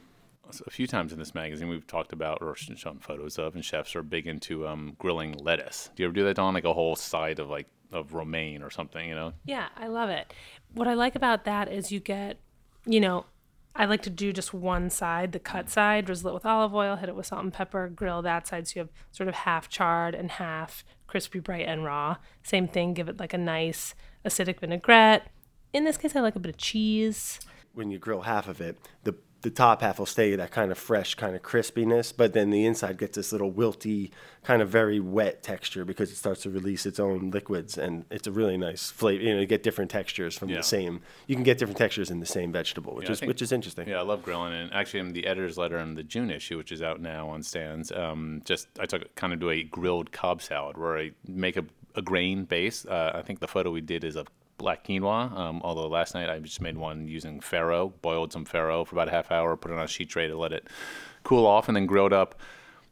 a 0.66 0.70
few 0.72 0.88
times 0.88 1.12
in 1.12 1.20
this 1.20 1.36
magazine 1.36 1.68
we've 1.68 1.86
talked 1.88 2.14
about 2.14 2.42
or 2.42 2.56
shown 2.56 3.00
photos 3.00 3.38
of, 3.38 3.56
and 3.56 3.66
chefs 3.66 3.96
are 3.98 4.02
big 4.04 4.28
into 4.28 4.66
um, 4.66 4.96
grilling 4.98 5.34
lettuce. 5.34 5.90
Do 5.96 6.04
you 6.04 6.08
ever 6.08 6.14
do 6.16 6.24
that 6.24 6.40
on 6.40 6.54
like 6.54 6.64
a 6.64 6.74
whole 6.74 6.96
side 6.96 7.40
of 7.40 7.50
like 7.50 7.68
of 7.92 8.14
romaine 8.14 8.62
or 8.62 8.70
something? 8.70 9.08
You 9.08 9.16
know, 9.16 9.34
Yeah, 9.46 9.68
I 9.76 9.88
love 9.88 10.10
it. 10.10 10.34
What 10.74 10.88
I 10.88 10.94
like 10.94 11.16
about 11.16 11.46
that 11.46 11.72
is 11.72 11.92
you 11.92 12.00
get, 12.00 12.38
you 12.86 13.00
know, 13.00 13.26
I 13.76 13.86
like 13.86 14.02
to 14.04 14.10
do 14.10 14.34
just 14.34 14.54
one 14.56 14.90
side, 14.90 15.32
the 15.34 15.40
cut 15.40 15.70
side, 15.70 16.06
drizzle 16.06 16.32
it 16.32 16.34
with 16.34 16.46
olive 16.46 16.74
oil, 16.74 16.96
hit 16.96 17.10
it 17.10 17.16
with 17.16 17.28
salt 17.28 17.44
and 17.44 17.54
pepper, 17.54 17.88
grill 17.88 18.22
that 18.24 18.48
side 18.48 18.68
so 18.68 18.74
you 18.76 18.80
have 18.82 18.90
sort 19.12 19.30
of 19.30 19.36
half 19.36 19.70
charred 19.70 20.16
and 20.16 20.32
half 20.32 20.84
crispy, 21.06 21.40
bright, 21.40 21.68
and 21.68 21.84
raw. 21.86 22.18
Same 22.44 22.68
thing, 22.68 22.94
give 22.96 23.08
it 23.08 23.20
like 23.20 23.34
a 23.34 23.38
nice 23.38 23.94
acidic 24.26 24.60
vinaigrette. 24.60 25.28
In 25.74 25.84
this 25.84 25.96
case, 25.98 26.16
I 26.16 26.22
like 26.22 26.36
a 26.36 26.40
bit 26.40 26.50
of 26.50 26.58
cheese. 26.58 27.40
when 27.74 27.92
you 27.92 28.00
grill 28.00 28.22
half 28.22 28.48
of 28.48 28.60
it, 28.60 28.78
the 29.04 29.14
the 29.48 29.56
top 29.56 29.82
half 29.82 29.98
will 29.98 30.06
stay 30.06 30.36
that 30.36 30.52
kind 30.52 30.72
of 30.74 30.78
fresh 30.78 31.16
kind 31.16 31.34
of 31.34 31.42
crispiness, 31.42 32.12
but 32.16 32.34
then 32.34 32.50
the 32.50 32.66
inside 32.66 32.98
gets 32.98 33.16
this 33.16 33.32
little 33.32 33.50
wilty, 33.52 34.12
kind 34.44 34.62
of 34.62 34.68
very 34.68 35.00
wet 35.00 35.42
texture 35.42 35.86
because 35.86 36.12
it 36.12 36.18
starts 36.18 36.42
to 36.42 36.50
release 36.50 36.86
its 36.86 37.00
own 37.00 37.32
liquids, 37.32 37.78
and 37.78 38.04
it's 38.12 38.28
a 38.28 38.32
really 38.32 38.58
nice 38.58 38.92
flavor. 38.92 39.24
You 39.24 39.36
know, 39.36 39.40
you 39.40 39.46
get 39.46 39.64
different 39.64 39.90
textures 39.90 40.38
from 40.38 40.50
Yeah. 40.50 40.58
the 40.58 40.64
same. 40.64 41.00
You 41.28 41.36
can 41.36 41.46
get 41.46 41.58
different 41.58 41.78
textures 41.78 42.12
in 42.12 42.20
the 42.20 42.26
same 42.26 42.52
vegetable, 42.52 42.94
which 42.94 43.06
Yeah, 43.06 43.12
is 43.14 43.20
think- 43.22 43.30
which 43.30 43.42
is 43.42 43.54
interesting. 43.54 43.88
Yeah, 43.88 44.00
I 44.00 44.04
love 44.04 44.22
grilling, 44.22 44.52
and 44.54 44.74
actually, 44.74 45.00
in 45.00 45.14
the 45.14 45.26
editor's 45.26 45.58
letter 45.58 45.78
in 45.78 45.96
the 45.96 46.04
June 46.04 46.30
issue, 46.30 46.58
which 46.58 46.74
is 46.74 46.82
out 46.82 47.00
now 47.00 47.30
on 47.30 47.42
stands, 47.42 47.90
um, 47.94 48.42
just 48.44 48.68
I 48.78 48.86
took 48.86 49.16
kind 49.16 49.32
of 49.32 49.40
do 49.40 49.50
a 49.50 49.64
grilled 49.64 50.12
Cobb 50.12 50.42
salad 50.42 50.78
where 50.78 50.98
I 50.98 51.12
make 51.26 51.56
a, 51.56 51.64
a 51.96 52.02
grain 52.02 52.44
base. 52.44 52.86
Uh, 52.86 53.12
I 53.16 53.22
think 53.22 53.40
the 53.40 53.48
photo 53.48 53.72
we 53.72 53.80
did 53.82 54.04
is 54.04 54.18
of 54.18 54.28
black 54.58 54.86
quinoa. 54.86 55.32
Um, 55.38 55.62
although 55.64 55.88
last 55.88 56.14
night 56.14 56.30
I 56.30 56.40
just 56.40 56.62
made 56.62 56.78
one 56.78 57.08
using 57.08 57.40
farro, 57.40 57.94
boiled 58.02 58.34
some 58.34 58.46
farro 58.46 58.86
for 58.86 58.96
about 58.96 59.08
a 59.08 59.12
half 59.12 59.32
hour, 59.32 59.56
put 59.56 59.72
it 59.72 59.78
on 59.78 59.84
a 59.84 59.88
sheet 59.88 60.10
tray 60.10 60.28
to 60.28 60.38
let 60.38 60.52
it 60.52 60.68
cool 61.24 61.46
off, 61.46 61.68
and 61.68 61.76
then 61.76 61.86
grilled 61.86 62.14
up 62.14 62.40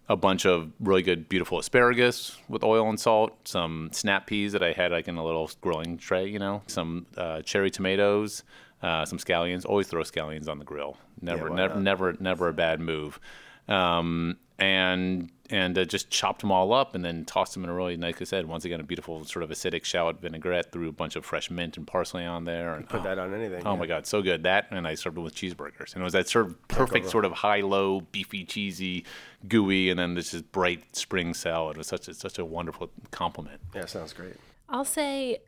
a 0.07 0.15
bunch 0.15 0.45
of 0.45 0.71
really 0.79 1.01
good, 1.01 1.27
beautiful 1.27 1.57
asparagus 1.57 2.37
with 2.47 2.63
oil 2.63 2.87
and 2.89 2.99
salt, 2.99 3.33
some 3.47 3.89
snap 3.91 4.27
peas 4.27 4.51
that 4.51 4.61
I 4.61 4.71
had 4.71 4.91
like 4.91 5.07
in 5.07 5.17
a 5.17 5.25
little 5.25 5.49
grilling 5.61 5.97
tray, 5.97 6.27
you 6.27 6.37
know, 6.37 6.61
some 6.67 7.07
uh, 7.17 7.41
cherry 7.41 7.71
tomatoes, 7.71 8.43
uh, 8.83 9.05
some 9.05 9.17
scallions. 9.17 9.65
Always 9.65 9.87
throw 9.87 10.03
scallions 10.03 10.47
on 10.47 10.59
the 10.59 10.65
grill. 10.65 10.97
Never, 11.21 11.49
why 11.49 11.55
never, 11.55 11.73
not? 11.75 11.83
never, 11.83 12.15
never 12.19 12.47
a 12.49 12.53
bad 12.53 12.79
move. 12.79 13.19
Um, 13.67 14.37
and 14.57 15.31
and 15.51 15.77
uh, 15.77 15.85
just 15.85 16.09
chopped 16.09 16.41
them 16.41 16.51
all 16.51 16.73
up 16.73 16.95
and 16.95 17.05
then 17.05 17.23
tossed 17.23 17.53
them 17.53 17.63
in 17.63 17.69
a 17.69 17.73
really, 17.73 17.95
like 17.97 18.19
I 18.19 18.25
said, 18.25 18.47
once 18.47 18.65
again, 18.65 18.79
a 18.79 18.83
beautiful 18.83 19.23
sort 19.25 19.43
of 19.43 19.51
acidic 19.51 19.83
shallot 19.83 20.19
vinaigrette. 20.19 20.71
Threw 20.71 20.89
a 20.89 20.91
bunch 20.91 21.15
of 21.15 21.23
fresh 21.23 21.51
mint 21.51 21.77
and 21.77 21.85
parsley 21.85 22.25
on 22.25 22.45
there, 22.45 22.73
and 22.73 22.89
Put 22.89 23.03
that 23.03 23.19
on 23.19 23.33
anything. 23.33 23.61
Oh 23.65 23.73
yeah. 23.73 23.79
my 23.79 23.85
god, 23.85 24.07
so 24.07 24.21
good 24.21 24.43
that, 24.43 24.67
and 24.71 24.87
I 24.87 24.95
served 24.95 25.17
it 25.17 25.21
with 25.21 25.35
cheeseburgers, 25.35 25.93
and 25.93 26.01
it 26.01 26.03
was 26.03 26.13
that 26.13 26.27
sort 26.27 26.47
of 26.47 26.67
perfect, 26.67 27.09
sort 27.09 27.25
of 27.25 27.31
high-low, 27.33 28.01
beefy, 28.11 28.43
cheesy, 28.43 29.05
gooey, 29.47 29.89
and 29.89 29.99
then 29.99 30.15
this 30.15 30.31
just 30.31 30.51
bright 30.51 30.95
spring 30.95 31.33
salad. 31.33 31.75
It 31.75 31.79
was 31.79 31.87
such 31.87 32.07
a 32.07 32.13
such 32.13 32.39
a 32.39 32.45
wonderful 32.45 32.89
complement. 33.11 33.61
Yeah, 33.75 33.85
sounds 33.85 34.13
great. 34.13 34.35
I'll 34.69 34.85
say 34.85 35.39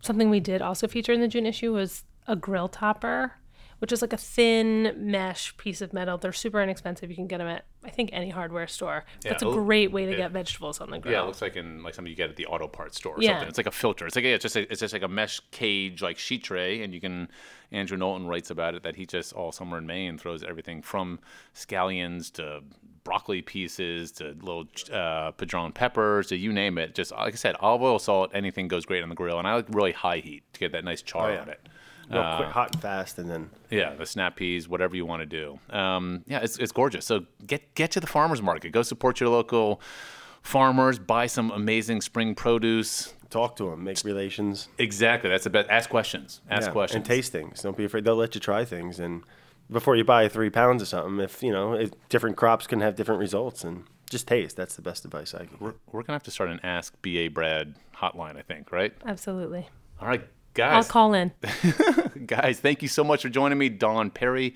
something 0.00 0.30
we 0.30 0.40
did 0.40 0.62
also 0.62 0.88
feature 0.88 1.12
in 1.12 1.20
the 1.20 1.28
June 1.28 1.46
issue 1.46 1.72
was 1.72 2.04
a 2.26 2.36
grill 2.36 2.68
topper, 2.68 3.32
which 3.78 3.92
is 3.92 4.02
like 4.02 4.12
a 4.12 4.16
thin 4.16 4.94
mesh 4.96 5.56
piece 5.56 5.80
of 5.80 5.92
metal. 5.92 6.18
They're 6.18 6.32
super 6.32 6.62
inexpensive. 6.62 7.10
You 7.10 7.16
can 7.16 7.26
get 7.26 7.38
them 7.38 7.48
at 7.48 7.64
I 7.84 7.90
think 7.90 8.10
any 8.12 8.30
hardware 8.30 8.66
store. 8.66 9.04
That's 9.22 9.42
a 9.42 9.46
great 9.46 9.92
way 9.92 10.06
to 10.06 10.10
yeah. 10.12 10.16
get 10.16 10.30
vegetables 10.32 10.80
on 10.80 10.90
the 10.90 10.98
grill. 10.98 11.12
Yeah, 11.14 11.22
it 11.22 11.26
looks 11.26 11.40
like 11.42 11.56
in 11.56 11.82
like 11.82 11.94
something 11.94 12.10
you 12.10 12.16
get 12.16 12.30
at 12.30 12.36
the 12.36 12.46
auto 12.46 12.66
parts 12.66 12.96
store 12.96 13.14
or 13.14 13.22
Yeah. 13.22 13.32
something. 13.32 13.48
It's 13.48 13.58
like 13.58 13.66
a 13.66 13.70
filter. 13.70 14.06
It's 14.06 14.16
like 14.16 14.24
yeah, 14.24 14.32
it's 14.34 14.42
just 14.42 14.56
a, 14.56 14.70
it's 14.70 14.80
just 14.80 14.92
like 14.92 15.02
a 15.02 15.08
mesh 15.08 15.40
cage 15.52 16.02
like 16.02 16.18
sheet 16.18 16.42
tray, 16.44 16.82
and 16.82 16.92
you 16.94 17.00
can. 17.00 17.28
Andrew 17.72 17.96
Knowlton 17.96 18.28
writes 18.28 18.50
about 18.50 18.74
it 18.76 18.84
that 18.84 18.94
he 18.94 19.06
just 19.06 19.32
all 19.32 19.50
summer 19.50 19.76
in 19.78 19.86
Maine 19.86 20.18
throws 20.18 20.44
everything 20.44 20.82
from 20.82 21.18
scallions 21.54 22.32
to 22.34 22.62
broccoli 23.02 23.42
pieces 23.42 24.10
to 24.12 24.36
little 24.40 24.64
uh, 24.92 25.30
padron 25.32 25.72
peppers 25.72 26.28
to 26.28 26.36
you 26.36 26.52
name 26.52 26.78
it. 26.78 26.94
Just 26.94 27.12
like 27.12 27.34
I 27.34 27.36
said, 27.36 27.56
olive 27.60 27.82
oil, 27.82 27.98
salt, 27.98 28.30
anything 28.34 28.68
goes 28.68 28.84
great 28.86 29.02
on 29.02 29.08
the 29.08 29.14
grill, 29.14 29.38
and 29.38 29.46
I 29.48 29.54
like 29.56 29.66
really 29.70 29.92
high 29.92 30.18
heat 30.18 30.42
to 30.54 30.60
get 30.60 30.72
that 30.72 30.84
nice 30.84 31.02
char 31.02 31.30
Oh, 31.30 31.34
yeah. 31.34 31.40
on 31.42 31.48
it. 31.48 31.60
Real 32.10 32.20
Uh, 32.20 32.36
quick, 32.36 32.48
hot 32.50 32.72
and 32.72 32.80
fast, 32.82 33.18
and 33.18 33.28
then 33.28 33.50
Yeah, 33.70 33.94
the 33.94 34.06
snap 34.06 34.36
peas, 34.36 34.68
whatever 34.68 34.94
you 34.96 35.04
want 35.06 35.20
to 35.22 35.26
do. 35.26 35.58
Um, 35.70 36.22
yeah, 36.26 36.38
it's, 36.40 36.56
it's 36.58 36.72
gorgeous. 36.72 37.04
So 37.04 37.26
get 37.46 37.74
get 37.74 37.90
to 37.92 38.00
the 38.00 38.06
farmers 38.06 38.40
market. 38.42 38.70
Go 38.70 38.82
support 38.82 39.18
your 39.20 39.28
local 39.30 39.80
farmers. 40.42 40.98
Buy 40.98 41.26
some 41.26 41.50
amazing 41.50 42.00
spring 42.00 42.34
produce. 42.34 43.12
talk 43.28 43.56
to 43.56 43.70
them, 43.70 43.82
make 43.82 44.04
relations. 44.04 44.68
Exactly. 44.78 45.28
That's 45.28 45.42
the 45.44 45.50
best. 45.50 45.68
Ask 45.68 45.90
questions. 45.90 46.40
Ask 46.48 46.68
Yeah, 46.68 46.72
questions. 46.72 46.96
and 46.96 47.04
taste 47.04 47.32
things. 47.32 47.60
Don't 47.62 47.76
be 47.76 47.84
afraid. 47.84 48.04
They'll 48.04 48.14
let 48.14 48.34
you 48.36 48.40
try 48.40 48.64
things, 48.64 49.00
and 49.00 49.22
before 49.68 49.96
you 49.96 50.04
buy 50.04 50.28
three 50.28 50.48
pounds 50.50 50.80
of 50.80 50.86
something, 50.88 51.18
if 51.18 51.42
you 51.42 51.50
know, 51.50 51.72
if 51.74 51.90
different 52.08 52.36
crops 52.36 52.68
can 52.68 52.80
have 52.82 52.94
different 52.94 53.18
results, 53.18 53.64
and 53.64 53.82
just 54.08 54.28
taste. 54.28 54.56
That's 54.56 54.76
the 54.76 54.82
best 54.82 55.04
advice 55.04 55.34
I 55.34 55.46
can. 55.46 55.56
We're, 55.58 55.74
we're 55.90 56.02
gonna 56.04 56.14
have 56.14 56.22
to 56.22 56.30
start 56.30 56.50
an 56.50 56.60
Ask 56.62 56.94
BA 57.02 57.30
Brad 57.32 57.74
hotline. 57.96 58.36
I 58.36 58.42
think. 58.42 58.70
Right. 58.70 58.94
Absolutely. 59.04 59.68
All 60.00 60.06
right, 60.06 60.22
I'll 60.64 60.84
call 60.84 61.14
in. 61.14 61.32
guys, 62.26 62.60
thank 62.60 62.82
you 62.82 62.88
so 62.88 63.04
much 63.04 63.22
for 63.22 63.28
joining 63.28 63.58
me, 63.58 63.68
Dawn 63.68 64.10
Perry, 64.10 64.54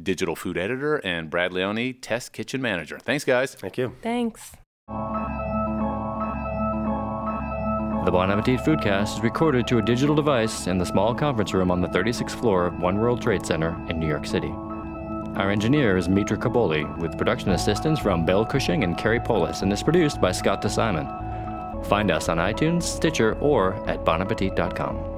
digital 0.00 0.36
food 0.36 0.56
editor, 0.58 0.96
and 0.96 1.30
Brad 1.30 1.52
Leone, 1.52 1.94
test 2.00 2.32
kitchen 2.32 2.60
manager. 2.62 2.98
Thanks, 2.98 3.24
guys. 3.24 3.54
Thank 3.54 3.78
you. 3.78 3.94
Thanks. 4.02 4.52
The 8.06 8.12
Bon 8.12 8.30
Appetit 8.30 8.60
Foodcast 8.60 9.16
is 9.16 9.20
recorded 9.20 9.66
to 9.66 9.78
a 9.78 9.82
digital 9.82 10.14
device 10.14 10.68
in 10.68 10.78
the 10.78 10.86
small 10.86 11.12
conference 11.12 11.52
room 11.52 11.72
on 11.72 11.80
the 11.80 11.88
36th 11.88 12.38
floor 12.38 12.66
of 12.66 12.78
One 12.78 12.98
World 12.98 13.20
Trade 13.20 13.44
Center 13.44 13.76
in 13.90 13.98
New 13.98 14.06
York 14.06 14.26
City. 14.26 14.52
Our 15.36 15.50
engineer 15.50 15.96
is 15.96 16.08
Mitra 16.08 16.38
Kaboli, 16.38 16.96
with 16.98 17.18
production 17.18 17.50
assistance 17.50 17.98
from 17.98 18.24
Bill 18.24 18.46
Cushing 18.46 18.84
and 18.84 18.96
Kerry 18.96 19.18
Polis, 19.18 19.62
and 19.62 19.72
is 19.72 19.82
produced 19.82 20.20
by 20.20 20.30
Scott 20.30 20.62
DeSimon. 20.62 21.84
Find 21.86 22.10
us 22.12 22.28
on 22.28 22.38
iTunes, 22.38 22.84
Stitcher, 22.84 23.34
or 23.40 23.74
at 23.88 24.04
bonappetit.com. 24.04 25.15